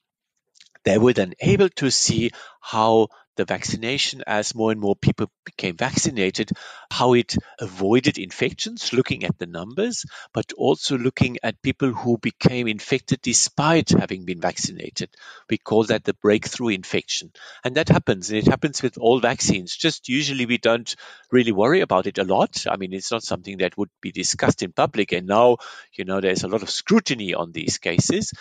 they 0.84 0.98
were 0.98 1.12
then 1.12 1.34
able 1.40 1.68
to 1.76 1.92
see 1.92 2.32
how 2.60 3.06
the 3.36 3.44
vaccination, 3.44 4.22
as 4.26 4.54
more 4.54 4.72
and 4.72 4.80
more 4.80 4.96
people 4.96 5.30
became 5.44 5.76
vaccinated, 5.76 6.50
how 6.90 7.14
it 7.14 7.36
avoided 7.58 8.18
infections, 8.18 8.92
looking 8.92 9.24
at 9.24 9.38
the 9.38 9.46
numbers, 9.46 10.04
but 10.32 10.52
also 10.54 10.98
looking 10.98 11.38
at 11.42 11.62
people 11.62 11.92
who 11.92 12.18
became 12.18 12.68
infected 12.68 13.20
despite 13.22 13.90
having 13.90 14.24
been 14.24 14.40
vaccinated. 14.40 15.10
We 15.48 15.58
call 15.58 15.84
that 15.84 16.04
the 16.04 16.14
breakthrough 16.14 16.68
infection. 16.68 17.32
And 17.64 17.76
that 17.76 17.88
happens, 17.88 18.30
and 18.30 18.38
it 18.38 18.46
happens 18.48 18.82
with 18.82 18.98
all 18.98 19.20
vaccines. 19.20 19.76
Just 19.76 20.08
usually 20.08 20.46
we 20.46 20.58
don't 20.58 20.94
really 21.30 21.52
worry 21.52 21.80
about 21.80 22.06
it 22.06 22.18
a 22.18 22.24
lot. 22.24 22.66
I 22.68 22.76
mean, 22.76 22.92
it's 22.92 23.10
not 23.10 23.22
something 23.22 23.58
that 23.58 23.78
would 23.78 23.90
be 24.00 24.12
discussed 24.12 24.62
in 24.62 24.72
public. 24.72 25.12
And 25.12 25.26
now, 25.26 25.58
you 25.92 26.04
know, 26.04 26.20
there's 26.20 26.44
a 26.44 26.48
lot 26.48 26.62
of 26.62 26.70
scrutiny 26.70 27.34
on 27.34 27.52
these 27.52 27.78
cases 27.78 28.32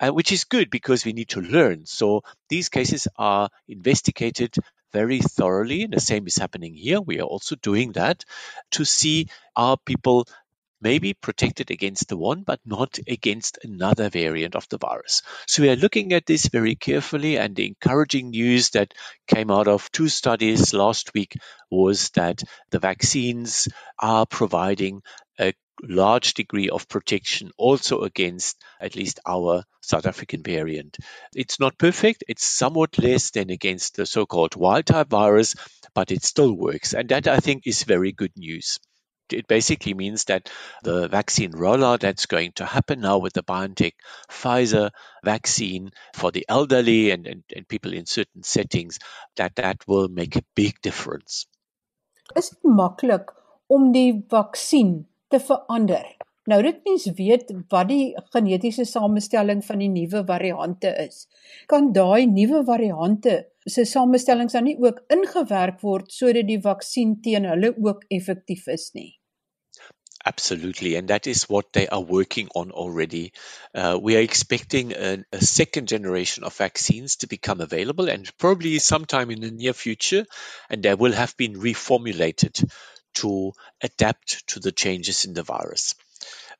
uh, 0.00 0.10
which 0.10 0.32
is 0.32 0.44
good 0.44 0.70
because 0.70 1.04
we 1.04 1.12
need 1.12 1.28
to 1.30 1.40
learn. 1.40 1.86
So 1.86 2.22
these 2.48 2.68
cases 2.68 3.08
are 3.16 3.48
investigated 3.68 4.54
very 4.92 5.20
thoroughly. 5.20 5.82
And 5.82 5.92
the 5.92 6.00
same 6.00 6.26
is 6.26 6.36
happening 6.36 6.74
here. 6.74 7.00
We 7.00 7.20
are 7.20 7.24
also 7.24 7.56
doing 7.56 7.92
that 7.92 8.24
to 8.72 8.84
see 8.84 9.28
are 9.56 9.76
people 9.76 10.26
maybe 10.80 11.12
protected 11.12 11.70
against 11.70 12.08
the 12.08 12.16
one, 12.16 12.42
but 12.42 12.60
not 12.64 12.98
against 13.08 13.58
another 13.64 14.08
variant 14.08 14.54
of 14.54 14.68
the 14.68 14.78
virus. 14.78 15.22
So 15.46 15.62
we 15.62 15.70
are 15.70 15.76
looking 15.76 16.12
at 16.12 16.24
this 16.24 16.46
very 16.46 16.76
carefully. 16.76 17.36
And 17.36 17.56
the 17.56 17.66
encouraging 17.66 18.30
news 18.30 18.70
that 18.70 18.94
came 19.26 19.50
out 19.50 19.68
of 19.68 19.90
two 19.90 20.08
studies 20.08 20.72
last 20.72 21.12
week 21.14 21.36
was 21.70 22.10
that 22.10 22.42
the 22.70 22.78
vaccines 22.78 23.68
are 23.98 24.24
providing 24.24 25.02
large 25.82 26.34
degree 26.34 26.68
of 26.68 26.88
protection 26.88 27.50
also 27.56 28.00
against 28.00 28.56
at 28.80 28.96
least 28.96 29.20
our 29.26 29.64
South 29.80 30.06
African 30.06 30.42
variant. 30.42 30.96
It's 31.34 31.60
not 31.60 31.78
perfect, 31.78 32.24
it's 32.28 32.46
somewhat 32.46 32.98
less 32.98 33.30
than 33.30 33.50
against 33.50 33.96
the 33.96 34.06
so 34.06 34.26
called 34.26 34.56
wild 34.56 34.86
type 34.86 35.08
virus, 35.08 35.54
but 35.94 36.10
it 36.10 36.24
still 36.24 36.52
works. 36.52 36.94
And 36.94 37.08
that 37.10 37.28
I 37.28 37.38
think 37.38 37.66
is 37.66 37.84
very 37.84 38.12
good 38.12 38.32
news. 38.36 38.78
it 39.32 39.46
basically 39.46 39.94
means 39.94 40.24
that 40.24 40.50
the 40.82 41.08
vaccine 41.08 41.52
rollout 41.52 42.00
that's 42.00 42.26
going 42.26 42.52
to 42.52 42.64
happen 42.64 43.00
now 43.00 43.18
with 43.18 43.32
the 43.32 43.42
BioNTech 43.42 43.94
Pfizer 44.30 44.90
vaccine 45.24 45.90
for 46.14 46.30
the 46.30 46.46
elderly 46.48 47.10
and, 47.10 47.26
and, 47.26 47.42
and 47.54 47.68
people 47.68 47.92
in 47.92 48.06
certain 48.06 48.42
settings, 48.42 48.98
that 49.36 49.56
that 49.56 49.86
will 49.86 50.08
make 50.08 50.36
a 50.36 50.44
big 50.54 50.80
difference. 50.82 51.46
Is 52.36 52.50
dit 52.50 52.64
maklik 52.64 53.30
om 53.72 53.92
die 53.92 54.12
vaksin 54.28 55.07
te 55.28 55.40
verander? 55.40 56.06
Nou 56.48 56.62
dit 56.64 56.78
mens 56.88 57.04
weet 57.18 57.50
wat 57.68 57.90
die 57.90 58.14
genetiese 58.32 58.86
samestelling 58.88 59.60
van 59.66 59.82
die 59.82 59.90
nuwe 59.92 60.22
variante 60.30 60.94
is. 61.02 61.26
Kan 61.68 61.92
daai 61.92 62.24
nuwe 62.30 62.62
variante 62.64 63.34
se 63.68 63.84
samestellings 63.84 64.56
dan 64.56 64.64
nie 64.64 64.78
ook 64.80 65.02
ingewerk 65.12 65.82
word 65.84 66.12
sodat 66.12 66.48
die 66.48 66.60
vaksin 66.64 67.18
teen 67.24 67.48
hulle 67.50 67.74
ook 67.76 68.06
effektief 68.08 68.66
is 68.72 68.90
nie? 68.96 69.12
Absolutely, 70.24 70.96
and 70.96 71.08
that 71.08 71.26
is 71.26 71.48
what 71.48 71.72
they 71.72 71.86
are 71.86 72.00
working 72.00 72.48
on 72.54 72.70
already. 72.70 73.32
Uh, 73.74 73.98
we 74.00 74.16
are 74.16 74.20
expecting 74.20 74.92
a, 74.92 75.24
a, 75.32 75.40
second 75.40 75.88
generation 75.88 76.44
of 76.44 76.54
vaccines 76.54 77.16
to 77.16 77.26
become 77.28 77.60
available, 77.60 78.10
and 78.10 78.30
probably 78.36 78.78
sometime 78.78 79.30
in 79.30 79.40
the 79.40 79.50
near 79.50 79.72
future, 79.72 80.26
and 80.68 80.82
they 80.82 80.94
will 80.94 81.12
have 81.12 81.36
been 81.36 81.54
reformulated 81.54 82.68
to 83.20 83.52
adapt 83.82 84.46
to 84.48 84.60
the 84.60 84.72
changes 84.72 85.24
in 85.24 85.34
the 85.34 85.42
virus. 85.42 85.94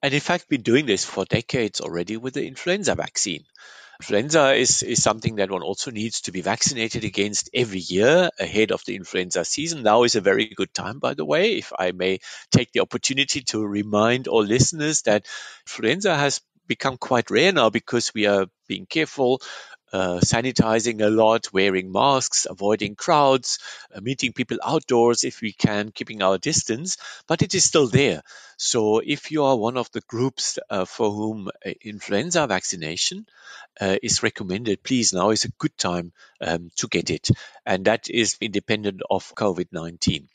And 0.02 0.14
in 0.14 0.20
fact, 0.20 0.48
been 0.48 0.62
doing 0.62 0.86
this 0.86 1.04
for 1.04 1.24
decades 1.24 1.80
already 1.80 2.16
with 2.16 2.34
the 2.34 2.46
influenza 2.46 2.94
vaccine. 2.94 3.44
Influenza 4.00 4.54
is, 4.54 4.84
is 4.84 5.02
something 5.02 5.36
that 5.36 5.50
one 5.50 5.62
also 5.62 5.90
needs 5.90 6.20
to 6.22 6.32
be 6.32 6.40
vaccinated 6.40 7.02
against 7.02 7.50
every 7.52 7.80
year 7.80 8.30
ahead 8.38 8.70
of 8.70 8.84
the 8.84 8.94
influenza 8.94 9.44
season. 9.44 9.82
Now 9.82 10.04
is 10.04 10.14
a 10.14 10.20
very 10.20 10.46
good 10.46 10.72
time, 10.72 11.00
by 11.00 11.14
the 11.14 11.24
way, 11.24 11.56
if 11.56 11.72
I 11.76 11.90
may 11.90 12.20
take 12.52 12.70
the 12.70 12.80
opportunity 12.80 13.40
to 13.50 13.66
remind 13.66 14.28
all 14.28 14.44
listeners 14.44 15.02
that 15.02 15.26
influenza 15.66 16.14
has 16.14 16.40
become 16.68 16.96
quite 16.96 17.30
rare 17.30 17.50
now 17.50 17.70
because 17.70 18.14
we 18.14 18.26
are 18.26 18.46
being 18.68 18.86
careful 18.86 19.40
uh, 19.92 20.20
sanitizing 20.20 21.00
a 21.00 21.10
lot, 21.10 21.52
wearing 21.52 21.92
masks, 21.92 22.46
avoiding 22.48 22.94
crowds, 22.94 23.58
uh, 23.94 24.00
meeting 24.00 24.32
people 24.32 24.58
outdoors 24.64 25.24
if 25.24 25.40
we 25.40 25.52
can, 25.52 25.90
keeping 25.90 26.22
our 26.22 26.38
distance, 26.38 26.96
but 27.26 27.42
it 27.42 27.54
is 27.54 27.64
still 27.64 27.88
there. 27.88 28.22
So 28.56 28.98
if 28.98 29.30
you 29.30 29.44
are 29.44 29.56
one 29.56 29.76
of 29.76 29.90
the 29.92 30.00
groups 30.02 30.58
uh, 30.68 30.84
for 30.84 31.10
whom 31.10 31.48
influenza 31.82 32.46
vaccination 32.46 33.26
uh, 33.80 33.96
is 34.02 34.22
recommended, 34.22 34.82
please 34.82 35.12
now 35.12 35.30
is 35.30 35.44
a 35.44 35.52
good 35.58 35.76
time 35.78 36.12
um, 36.40 36.70
to 36.76 36.88
get 36.88 37.10
it. 37.10 37.28
And 37.66 37.84
that 37.84 38.08
is 38.08 38.36
independent 38.40 39.02
of 39.10 39.34
COVID 39.34 39.68
19. 39.72 40.28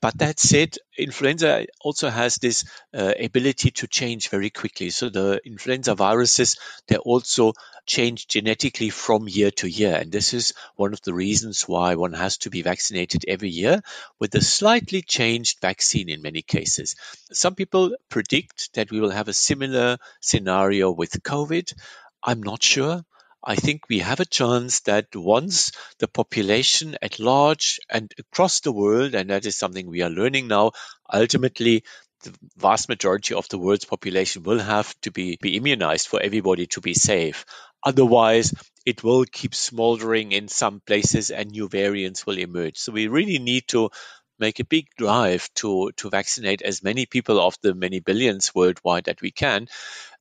But 0.00 0.18
that 0.18 0.38
said, 0.38 0.76
influenza 0.96 1.66
also 1.80 2.08
has 2.08 2.36
this 2.36 2.64
uh, 2.94 3.12
ability 3.18 3.70
to 3.72 3.86
change 3.86 4.30
very 4.30 4.48
quickly. 4.50 4.90
So 4.90 5.10
the 5.10 5.40
influenza 5.44 5.94
viruses, 5.94 6.56
they 6.86 6.96
also 6.96 7.52
change 7.86 8.28
genetically 8.28 8.88
from 8.90 9.28
year 9.28 9.50
to 9.50 9.68
year. 9.68 9.94
And 9.94 10.10
this 10.10 10.32
is 10.32 10.54
one 10.76 10.92
of 10.92 11.02
the 11.02 11.12
reasons 11.12 11.68
why 11.68 11.96
one 11.96 12.14
has 12.14 12.38
to 12.38 12.50
be 12.50 12.62
vaccinated 12.62 13.24
every 13.28 13.50
year 13.50 13.82
with 14.18 14.34
a 14.34 14.40
slightly 14.40 15.02
changed 15.02 15.60
vaccine 15.60 16.08
in 16.08 16.22
many 16.22 16.42
cases. 16.42 16.96
Some 17.32 17.54
people 17.54 17.96
predict 18.08 18.72
that 18.74 18.90
we 18.90 19.00
will 19.00 19.10
have 19.10 19.28
a 19.28 19.34
similar 19.34 19.98
scenario 20.20 20.90
with 20.90 21.22
COVID. 21.22 21.74
I'm 22.22 22.42
not 22.42 22.62
sure. 22.62 23.04
I 23.42 23.56
think 23.56 23.88
we 23.88 24.00
have 24.00 24.20
a 24.20 24.26
chance 24.26 24.80
that 24.80 25.14
once 25.14 25.72
the 25.98 26.08
population 26.08 26.96
at 27.00 27.18
large 27.18 27.80
and 27.88 28.12
across 28.18 28.60
the 28.60 28.72
world, 28.72 29.14
and 29.14 29.30
that 29.30 29.46
is 29.46 29.56
something 29.56 29.86
we 29.86 30.02
are 30.02 30.10
learning 30.10 30.48
now, 30.48 30.72
ultimately 31.12 31.84
the 32.22 32.34
vast 32.58 32.88
majority 32.88 33.34
of 33.34 33.48
the 33.48 33.58
world's 33.58 33.86
population 33.86 34.42
will 34.42 34.58
have 34.58 34.94
to 35.00 35.10
be, 35.10 35.38
be 35.40 35.56
immunized 35.56 36.06
for 36.06 36.20
everybody 36.20 36.66
to 36.66 36.80
be 36.82 36.92
safe. 36.92 37.46
Otherwise, 37.82 38.52
it 38.84 39.02
will 39.02 39.24
keep 39.24 39.54
smoldering 39.54 40.32
in 40.32 40.48
some 40.48 40.80
places 40.80 41.30
and 41.30 41.50
new 41.50 41.68
variants 41.68 42.26
will 42.26 42.38
emerge. 42.38 42.76
So 42.76 42.92
we 42.92 43.08
really 43.08 43.38
need 43.38 43.68
to 43.68 43.90
make 44.38 44.58
a 44.58 44.64
big 44.64 44.86
drive 44.96 45.48
to, 45.54 45.92
to 45.96 46.10
vaccinate 46.10 46.62
as 46.62 46.82
many 46.82 47.06
people 47.06 47.40
of 47.40 47.56
the 47.62 47.74
many 47.74 48.00
billions 48.00 48.54
worldwide 48.54 49.04
that 49.04 49.20
we 49.22 49.30
can. 49.30 49.68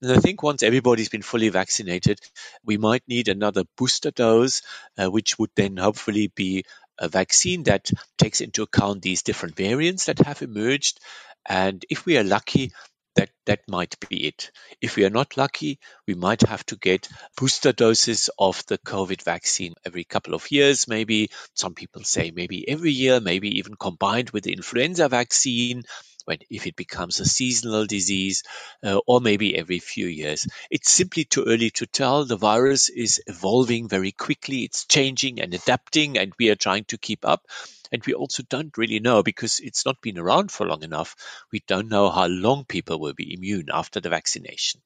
And 0.01 0.11
I 0.11 0.17
think 0.17 0.41
once 0.41 0.63
everybody's 0.63 1.09
been 1.09 1.21
fully 1.21 1.49
vaccinated, 1.49 2.19
we 2.63 2.77
might 2.77 3.03
need 3.07 3.27
another 3.27 3.63
booster 3.77 4.11
dose, 4.11 4.61
uh, 4.97 5.09
which 5.09 5.37
would 5.37 5.51
then 5.55 5.77
hopefully 5.77 6.31
be 6.33 6.63
a 6.97 7.07
vaccine 7.09 7.63
that 7.63 7.89
takes 8.17 8.41
into 8.41 8.63
account 8.63 9.01
these 9.01 9.23
different 9.23 9.55
variants 9.55 10.05
that 10.05 10.19
have 10.19 10.41
emerged. 10.41 10.99
And 11.45 11.83
if 11.89 12.05
we 12.05 12.17
are 12.17 12.23
lucky, 12.23 12.71
that 13.15 13.29
that 13.45 13.67
might 13.67 13.99
be 14.07 14.27
it. 14.27 14.51
If 14.81 14.95
we 14.95 15.03
are 15.03 15.09
not 15.09 15.35
lucky, 15.35 15.79
we 16.07 16.13
might 16.13 16.41
have 16.43 16.65
to 16.67 16.77
get 16.77 17.09
booster 17.35 17.73
doses 17.73 18.29
of 18.37 18.63
the 18.67 18.77
COVID 18.77 19.23
vaccine 19.23 19.73
every 19.85 20.03
couple 20.05 20.33
of 20.33 20.51
years, 20.51 20.87
maybe. 20.87 21.29
Some 21.53 21.73
people 21.73 22.03
say 22.03 22.31
maybe 22.31 22.67
every 22.67 22.91
year, 22.91 23.19
maybe 23.19 23.57
even 23.57 23.75
combined 23.75 24.29
with 24.29 24.43
the 24.43 24.53
influenza 24.53 25.09
vaccine 25.09 25.83
when 26.25 26.39
if 26.49 26.67
it 26.67 26.75
becomes 26.75 27.19
a 27.19 27.25
seasonal 27.25 27.85
disease, 27.85 28.43
uh, 28.83 28.99
or 29.07 29.21
maybe 29.21 29.57
every 29.57 29.79
few 29.79 30.07
years. 30.07 30.47
It's 30.69 30.91
simply 30.91 31.23
too 31.25 31.45
early 31.45 31.69
to 31.71 31.85
tell. 31.85 32.25
The 32.25 32.37
virus 32.37 32.89
is 32.89 33.21
evolving 33.27 33.87
very 33.87 34.11
quickly. 34.11 34.63
It's 34.63 34.85
changing 34.85 35.41
and 35.41 35.53
adapting, 35.53 36.17
and 36.17 36.33
we 36.39 36.49
are 36.49 36.55
trying 36.55 36.85
to 36.85 36.97
keep 36.97 37.25
up. 37.25 37.45
And 37.91 38.03
we 38.05 38.13
also 38.13 38.43
don't 38.43 38.77
really 38.77 38.99
know 38.99 39.23
because 39.23 39.59
it's 39.59 39.85
not 39.85 40.01
been 40.01 40.19
around 40.19 40.51
for 40.51 40.67
long 40.67 40.83
enough. 40.83 41.15
We 41.51 41.63
don't 41.65 41.89
know 41.89 42.09
how 42.09 42.27
long 42.27 42.65
people 42.65 42.99
will 42.99 43.13
be 43.13 43.33
immune 43.33 43.69
after 43.73 43.99
the 43.99 44.09
vaccination. 44.09 44.81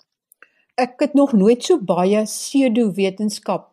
Ek 0.75 0.99
het 0.99 1.13
nog 1.13 1.33
nooit 1.33 1.63
so 1.63 1.77
baie 1.77 2.23
pseudo-wetenskap 2.25 3.72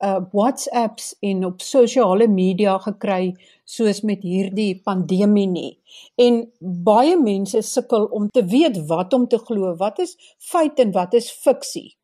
uh 0.00 0.20
WhatsApps 0.32 1.14
en 1.20 1.44
op 1.44 1.60
sosiale 1.60 2.28
media 2.28 2.78
gekry 2.78 3.34
soos 3.68 4.00
met 4.00 4.22
hierdie 4.24 4.80
pandemie 4.84 5.46
nie. 5.46 5.72
En 6.16 6.42
baie 6.60 7.16
mense 7.20 7.60
sukkel 7.62 8.06
om 8.16 8.30
te 8.32 8.44
weet 8.44 8.78
wat 8.88 9.12
om 9.12 9.26
te 9.28 9.38
glo, 9.38 9.74
wat 9.76 9.98
is 10.00 10.16
feit 10.38 10.80
en 10.80 10.94
wat 10.96 11.14
is 11.14 11.30
fiksie. 11.30 11.96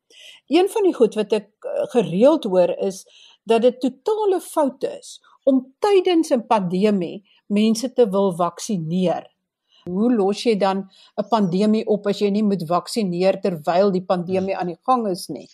Een 0.47 0.69
van 0.69 0.85
die 0.85 0.93
goed 0.93 1.17
wat 1.17 1.33
ek 1.33 1.49
uh, 1.65 1.87
gereeld 1.95 2.45
hoor 2.45 2.75
is 2.85 3.03
dat 3.49 3.65
dit 3.65 3.79
totale 3.81 4.39
fout 4.43 4.83
is 4.87 5.17
om 5.47 5.63
tydens 5.79 6.29
'n 6.31 6.45
pandemie 6.47 7.23
mense 7.47 7.93
te 7.93 8.05
wil 8.09 8.31
vaksineer. 8.35 9.25
Hoe 9.87 10.13
los 10.13 10.43
jy 10.43 10.55
dan 10.57 10.89
'n 11.17 11.27
pandemie 11.29 11.85
op 11.87 12.07
as 12.07 12.19
jy 12.19 12.29
nie 12.29 12.43
moet 12.43 12.63
vaksineer 12.67 13.41
terwyl 13.41 13.91
die 13.91 14.05
pandemie 14.05 14.55
aan 14.57 14.67
die 14.67 14.79
gang 14.83 15.07
is 15.07 15.27
nie? 15.27 15.49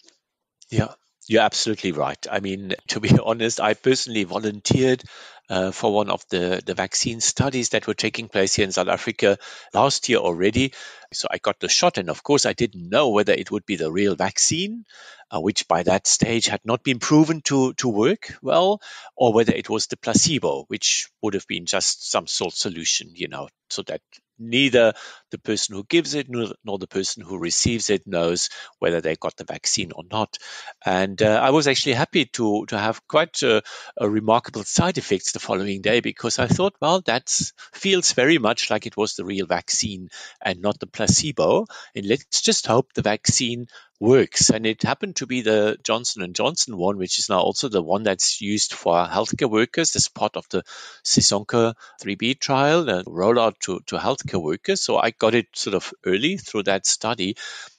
Ja, 0.67 0.97
you're 1.27 1.41
absolutely 1.43 1.91
right. 1.91 2.25
I 2.31 2.39
mean, 2.39 2.73
to 2.89 2.99
be 2.99 3.17
honest, 3.23 3.59
I 3.59 3.73
personally 3.73 4.23
volunteered 4.23 5.03
uh, 5.49 5.71
for 5.71 5.93
one 5.93 6.09
of 6.09 6.23
the, 6.29 6.61
the 6.65 6.73
vaccine 6.73 7.21
studies 7.21 7.69
that 7.69 7.87
were 7.87 7.93
taking 7.93 8.29
place 8.29 8.55
here 8.55 8.65
in 8.65 8.71
South 8.71 8.87
Africa 8.87 9.37
last 9.73 10.09
year 10.09 10.19
already. 10.19 10.73
So 11.11 11.27
I 11.29 11.37
got 11.37 11.59
the 11.59 11.69
shot, 11.69 11.97
and 11.97 12.09
of 12.09 12.23
course, 12.23 12.45
I 12.45 12.53
didn't 12.53 12.89
know 12.89 13.09
whether 13.09 13.33
it 13.33 13.51
would 13.51 13.65
be 13.65 13.75
the 13.75 13.91
real 13.91 14.15
vaccine, 14.15 14.85
uh, 15.29 15.39
which 15.39 15.67
by 15.67 15.83
that 15.83 16.07
stage 16.07 16.47
had 16.47 16.61
not 16.65 16.83
been 16.83 16.99
proven 16.99 17.41
to, 17.41 17.73
to 17.73 17.89
work 17.89 18.33
well, 18.41 18.81
or 19.15 19.33
whether 19.33 19.53
it 19.53 19.69
was 19.69 19.87
the 19.87 19.97
placebo, 19.97 20.65
which 20.67 21.09
would 21.21 21.33
have 21.35 21.47
been 21.47 21.65
just 21.65 22.09
some 22.09 22.25
salt 22.27 22.53
solution, 22.53 23.11
you 23.13 23.27
know, 23.27 23.47
so 23.69 23.83
that 23.83 24.01
neither 24.39 24.93
the 25.31 25.37
person 25.37 25.75
who 25.75 25.83
gives 25.83 26.13
it 26.13 26.29
nor, 26.29 26.53
nor, 26.63 26.77
the 26.77 26.87
person 26.87 27.23
who 27.23 27.37
receives 27.37 27.89
it 27.89 28.07
knows 28.07 28.49
whether 28.79 29.01
they 29.01 29.15
got 29.15 29.35
the 29.37 29.43
vaccine 29.43 29.91
or 29.91 30.03
not. 30.09 30.37
And 30.85 31.21
uh, 31.21 31.39
I 31.41 31.51
was 31.51 31.67
actually 31.67 31.93
happy 31.93 32.25
to 32.25 32.65
to 32.67 32.77
have 32.77 33.05
quite 33.07 33.41
a, 33.43 33.61
a, 33.97 34.09
remarkable 34.09 34.63
side 34.63 34.97
effects 34.97 35.31
the 35.31 35.39
following 35.43 35.81
day 35.81 35.99
because 35.99 36.39
I 36.39 36.47
thought, 36.47 36.75
well, 36.81 37.01
that 37.01 37.29
feels 37.73 38.13
very 38.13 38.37
much 38.37 38.69
like 38.69 38.85
it 38.87 38.97
was 38.97 39.15
the 39.15 39.25
real 39.25 39.45
vaccine 39.45 40.09
and 40.41 40.61
not 40.61 40.79
the 40.79 40.87
placebo. 40.87 41.65
And 41.95 42.05
let's 42.05 42.41
just 42.41 42.65
hope 42.65 42.93
the 42.93 43.01
vaccine 43.01 43.67
works. 43.99 44.49
And 44.49 44.65
it 44.65 44.83
happened 44.83 45.17
to 45.17 45.27
be 45.27 45.41
the 45.41 45.77
Johnson 45.83 46.23
and 46.23 46.35
Johnson 46.35 46.77
one, 46.77 46.97
which 46.97 47.19
is 47.19 47.29
now 47.29 47.39
also 47.39 47.69
the 47.69 47.81
one 47.81 48.03
that's 48.03 48.41
used 48.41 48.73
for 48.73 49.05
healthcare 49.05 49.49
workers 49.49 49.95
as 49.95 50.07
part 50.07 50.35
of 50.35 50.47
the 50.49 50.63
Sisonke 51.03 51.73
3B 52.01 52.39
trial, 52.39 52.85
the 52.85 53.03
rollout 53.03 53.59
to, 53.61 53.79
to 53.87 53.97
healthcare 53.97 54.41
workers. 54.41 54.81
So 54.81 54.97
I 54.97 55.11
got 55.11 55.35
it 55.35 55.47
sort 55.55 55.75
of 55.75 55.93
early 56.05 56.37
through 56.37 56.63
that 56.63 56.85
study. 56.85 57.35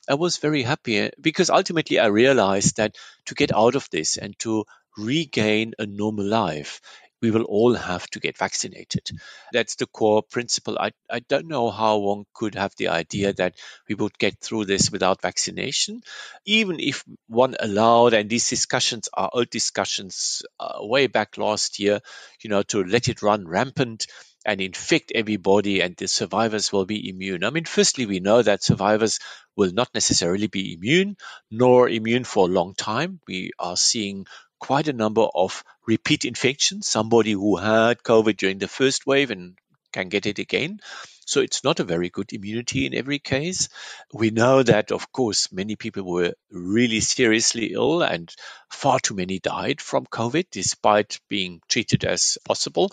I 0.08 0.14
was 0.14 0.38
very 0.38 0.62
happy 0.62 0.98
eh, 0.98 1.10
because 1.20 1.50
ultimately 1.50 1.98
I 1.98 2.06
realized 2.06 2.76
that 2.76 2.96
to 3.26 3.34
get 3.34 3.54
out 3.54 3.74
of 3.74 3.88
this 3.90 4.16
and 4.16 4.38
to 4.40 4.64
regain 4.96 5.74
a 5.78 5.86
normal 5.86 6.24
life, 6.24 6.80
we 7.24 7.30
will 7.30 7.44
all 7.44 7.72
have 7.72 8.06
to 8.08 8.20
get 8.20 8.36
vaccinated. 8.36 9.08
That's 9.50 9.76
the 9.76 9.86
core 9.86 10.22
principle. 10.22 10.76
I, 10.78 10.90
I 11.10 11.20
don't 11.20 11.48
know 11.48 11.70
how 11.70 11.96
one 11.96 12.24
could 12.34 12.54
have 12.54 12.74
the 12.76 12.88
idea 12.88 13.32
that 13.32 13.54
we 13.88 13.94
would 13.94 14.18
get 14.18 14.42
through 14.42 14.66
this 14.66 14.90
without 14.90 15.22
vaccination. 15.22 16.02
Even 16.44 16.80
if 16.80 17.02
one 17.26 17.56
allowed, 17.58 18.12
and 18.12 18.28
these 18.28 18.50
discussions 18.50 19.08
are 19.14 19.30
old 19.32 19.48
discussions 19.48 20.42
uh, 20.60 20.80
way 20.80 21.06
back 21.06 21.38
last 21.38 21.78
year, 21.78 22.00
you 22.42 22.50
know, 22.50 22.62
to 22.64 22.84
let 22.84 23.08
it 23.08 23.22
run 23.22 23.48
rampant 23.48 24.06
and 24.44 24.60
infect 24.60 25.10
everybody 25.14 25.80
and 25.80 25.96
the 25.96 26.06
survivors 26.06 26.70
will 26.70 26.84
be 26.84 27.08
immune. 27.08 27.42
I 27.42 27.48
mean, 27.48 27.64
firstly, 27.64 28.04
we 28.04 28.20
know 28.20 28.42
that 28.42 28.62
survivors 28.62 29.18
will 29.56 29.72
not 29.72 29.88
necessarily 29.94 30.48
be 30.48 30.74
immune, 30.74 31.16
nor 31.50 31.88
immune 31.88 32.24
for 32.24 32.46
a 32.46 32.52
long 32.52 32.74
time. 32.74 33.20
We 33.26 33.52
are 33.58 33.78
seeing 33.78 34.26
quite 34.64 34.88
a 34.88 34.94
number 34.94 35.20
of 35.20 35.62
repeat 35.86 36.24
infections, 36.24 36.88
somebody 36.88 37.32
who 37.32 37.56
had 37.56 38.02
COVID 38.02 38.34
during 38.38 38.56
the 38.56 38.66
first 38.66 39.06
wave 39.06 39.30
and 39.30 39.58
can 39.92 40.08
get 40.08 40.24
it 40.24 40.38
again. 40.38 40.80
So 41.26 41.42
it's 41.42 41.62
not 41.62 41.80
a 41.80 41.84
very 41.84 42.08
good 42.08 42.32
immunity 42.32 42.86
in 42.86 42.94
every 42.94 43.18
case. 43.18 43.68
We 44.14 44.30
know 44.30 44.62
that, 44.62 44.90
of 44.90 45.12
course, 45.12 45.52
many 45.52 45.76
people 45.76 46.04
were 46.04 46.32
really 46.50 47.00
seriously 47.00 47.74
ill 47.74 48.00
and 48.02 48.34
far 48.70 48.98
too 49.00 49.14
many 49.14 49.38
died 49.38 49.82
from 49.82 50.06
COVID 50.06 50.46
despite 50.50 51.20
being 51.28 51.60
treated 51.68 52.06
as 52.06 52.38
possible. 52.42 52.90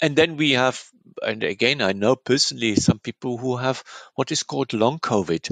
And 0.00 0.16
then 0.16 0.38
we 0.38 0.52
have, 0.52 0.82
and 1.20 1.42
again, 1.42 1.82
I 1.82 1.92
know 1.92 2.16
personally 2.16 2.76
some 2.76 2.98
people 2.98 3.36
who 3.36 3.56
have 3.56 3.84
what 4.14 4.32
is 4.32 4.44
called 4.44 4.72
long 4.72 4.98
COVID 4.98 5.50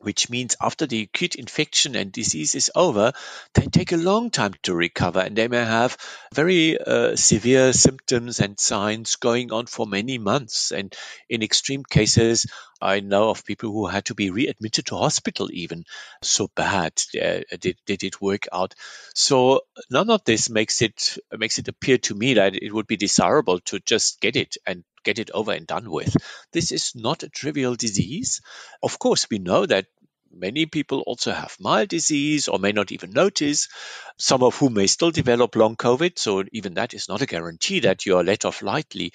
which 0.00 0.30
means 0.30 0.56
after 0.60 0.86
the 0.86 1.02
acute 1.02 1.34
infection 1.34 1.94
and 1.94 2.10
disease 2.10 2.54
is 2.54 2.70
over, 2.74 3.12
they 3.54 3.66
take 3.66 3.92
a 3.92 3.96
long 3.96 4.30
time 4.30 4.54
to 4.62 4.74
recover 4.74 5.20
and 5.20 5.36
they 5.36 5.48
may 5.48 5.64
have 5.64 5.96
very 6.34 6.78
uh, 6.78 7.16
severe 7.16 7.72
symptoms 7.72 8.40
and 8.40 8.58
signs 8.58 9.16
going 9.16 9.52
on 9.52 9.66
for 9.66 9.86
many 9.86 10.18
months. 10.18 10.72
And 10.72 10.94
in 11.28 11.42
extreme 11.42 11.84
cases, 11.84 12.46
I 12.80 13.00
know 13.00 13.28
of 13.28 13.44
people 13.44 13.70
who 13.70 13.86
had 13.86 14.06
to 14.06 14.14
be 14.14 14.30
readmitted 14.30 14.86
to 14.86 14.96
hospital 14.96 15.50
even. 15.52 15.84
So 16.22 16.48
bad 16.54 16.92
uh, 17.20 17.40
did, 17.60 17.76
did 17.84 18.02
it 18.02 18.22
work 18.22 18.46
out. 18.52 18.74
So 19.14 19.62
none 19.90 20.08
of 20.10 20.24
this 20.24 20.48
makes 20.48 20.80
it 20.80 21.18
makes 21.36 21.58
it 21.58 21.68
appear 21.68 21.98
to 21.98 22.14
me 22.14 22.34
that 22.34 22.54
it 22.54 22.72
would 22.72 22.86
be 22.86 22.96
desirable 22.96 23.60
to 23.66 23.80
just 23.80 24.20
get 24.20 24.36
it 24.36 24.56
and 24.66 24.84
get 25.04 25.18
it 25.18 25.30
over 25.32 25.52
and 25.52 25.66
done 25.66 25.90
with. 25.90 26.16
This 26.52 26.72
is 26.72 26.92
not 26.94 27.22
a 27.22 27.28
trivial 27.28 27.74
disease. 27.74 28.40
Of 28.82 28.98
course, 28.98 29.28
we 29.30 29.38
know 29.38 29.66
that 29.66 29.86
many 30.32 30.66
people 30.66 31.00
also 31.00 31.32
have 31.32 31.56
mild 31.60 31.88
disease 31.88 32.48
or 32.48 32.58
may 32.58 32.72
not 32.72 32.92
even 32.92 33.12
notice, 33.12 33.68
some 34.16 34.42
of 34.42 34.56
whom 34.56 34.74
may 34.74 34.86
still 34.86 35.10
develop 35.10 35.56
long 35.56 35.76
COVID. 35.76 36.18
So 36.18 36.44
even 36.52 36.74
that 36.74 36.94
is 36.94 37.08
not 37.08 37.22
a 37.22 37.26
guarantee 37.26 37.80
that 37.80 38.06
you 38.06 38.16
are 38.16 38.24
let 38.24 38.44
off 38.44 38.62
lightly. 38.62 39.12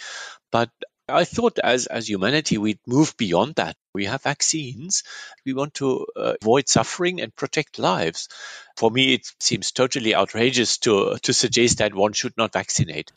But 0.52 0.70
I 1.08 1.24
thought 1.24 1.60
as, 1.60 1.86
as 1.86 2.10
humanity, 2.10 2.58
we'd 2.58 2.80
move 2.88 3.16
beyond 3.16 3.56
that. 3.56 3.78
We 3.94 4.06
have 4.06 4.24
vaccines. 4.24 5.04
We 5.46 5.54
want 5.54 5.76
to 5.76 6.08
uh, 6.16 6.34
avoid 6.42 6.68
suffering 6.68 7.22
and 7.22 7.36
protect 7.36 7.78
lives. 7.78 8.28
For 8.76 8.90
me, 8.90 9.14
it 9.14 9.32
seems 9.40 9.72
totally 9.72 10.16
outrageous 10.16 10.80
to, 10.80 11.18
to 11.22 11.34
suggest 11.34 11.78
that 11.78 11.94
one 11.94 12.14
should 12.14 12.36
not 12.38 12.54
vaccinate. 12.54 13.12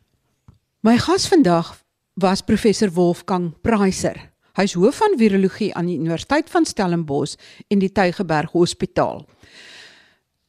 My 0.83 0.99
gas 0.99 1.27
vandag 1.27 1.65
was 2.19 2.43
professor 2.43 2.91
Wolfgang 2.91 3.53
Preiser. 3.63 4.17
Hy's 4.59 4.75
hoof 4.75 4.97
van 4.99 5.15
virologie 5.21 5.71
aan 5.79 5.87
die 5.87 5.99
Universiteit 6.01 6.49
van 6.51 6.65
Stellenbosch 6.67 7.37
en 7.71 7.79
die 7.79 7.93
Tygerberg 7.95 8.57
Hospitaal. 8.57 9.23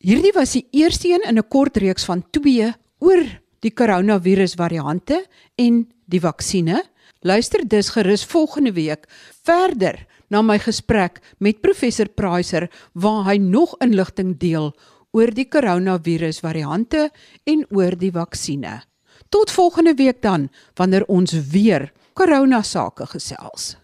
Hierdie 0.02 0.34
was 0.34 0.56
die 0.58 0.66
eerste 0.74 1.12
een 1.12 1.28
in 1.30 1.38
'n 1.38 1.48
kort 1.48 1.78
reeks 1.78 2.06
van 2.06 2.24
2 2.32 2.74
oor 3.00 3.24
die 3.60 3.72
koronavirus 3.72 4.56
variante 4.56 5.26
en 5.58 5.88
die 6.06 6.20
vaksines. 6.20 6.90
Luister 7.22 7.68
dus 7.68 7.90
gerus 7.90 8.26
volgende 8.26 8.74
week 8.74 9.06
verder 9.44 10.08
na 10.30 10.42
my 10.42 10.58
gesprek 10.58 11.22
met 11.38 11.62
professor 11.62 12.08
Preiser 12.08 12.70
waar 12.94 13.26
hy 13.26 13.38
nog 13.38 13.76
inligting 13.80 14.40
deel 14.40 14.74
oor 15.12 15.32
die 15.34 15.46
koronavirus 15.46 16.40
variante 16.40 17.12
en 17.44 17.66
oor 17.70 17.98
die 17.98 18.12
vaksines. 18.12 18.88
Tot 19.30 19.52
volgende 19.52 19.94
week 19.94 20.22
dan 20.22 20.50
wanneer 20.74 21.06
ons 21.06 21.32
weer 21.32 21.92
korona 22.13 22.62
sake 22.62 23.06
gesels. 23.06 23.78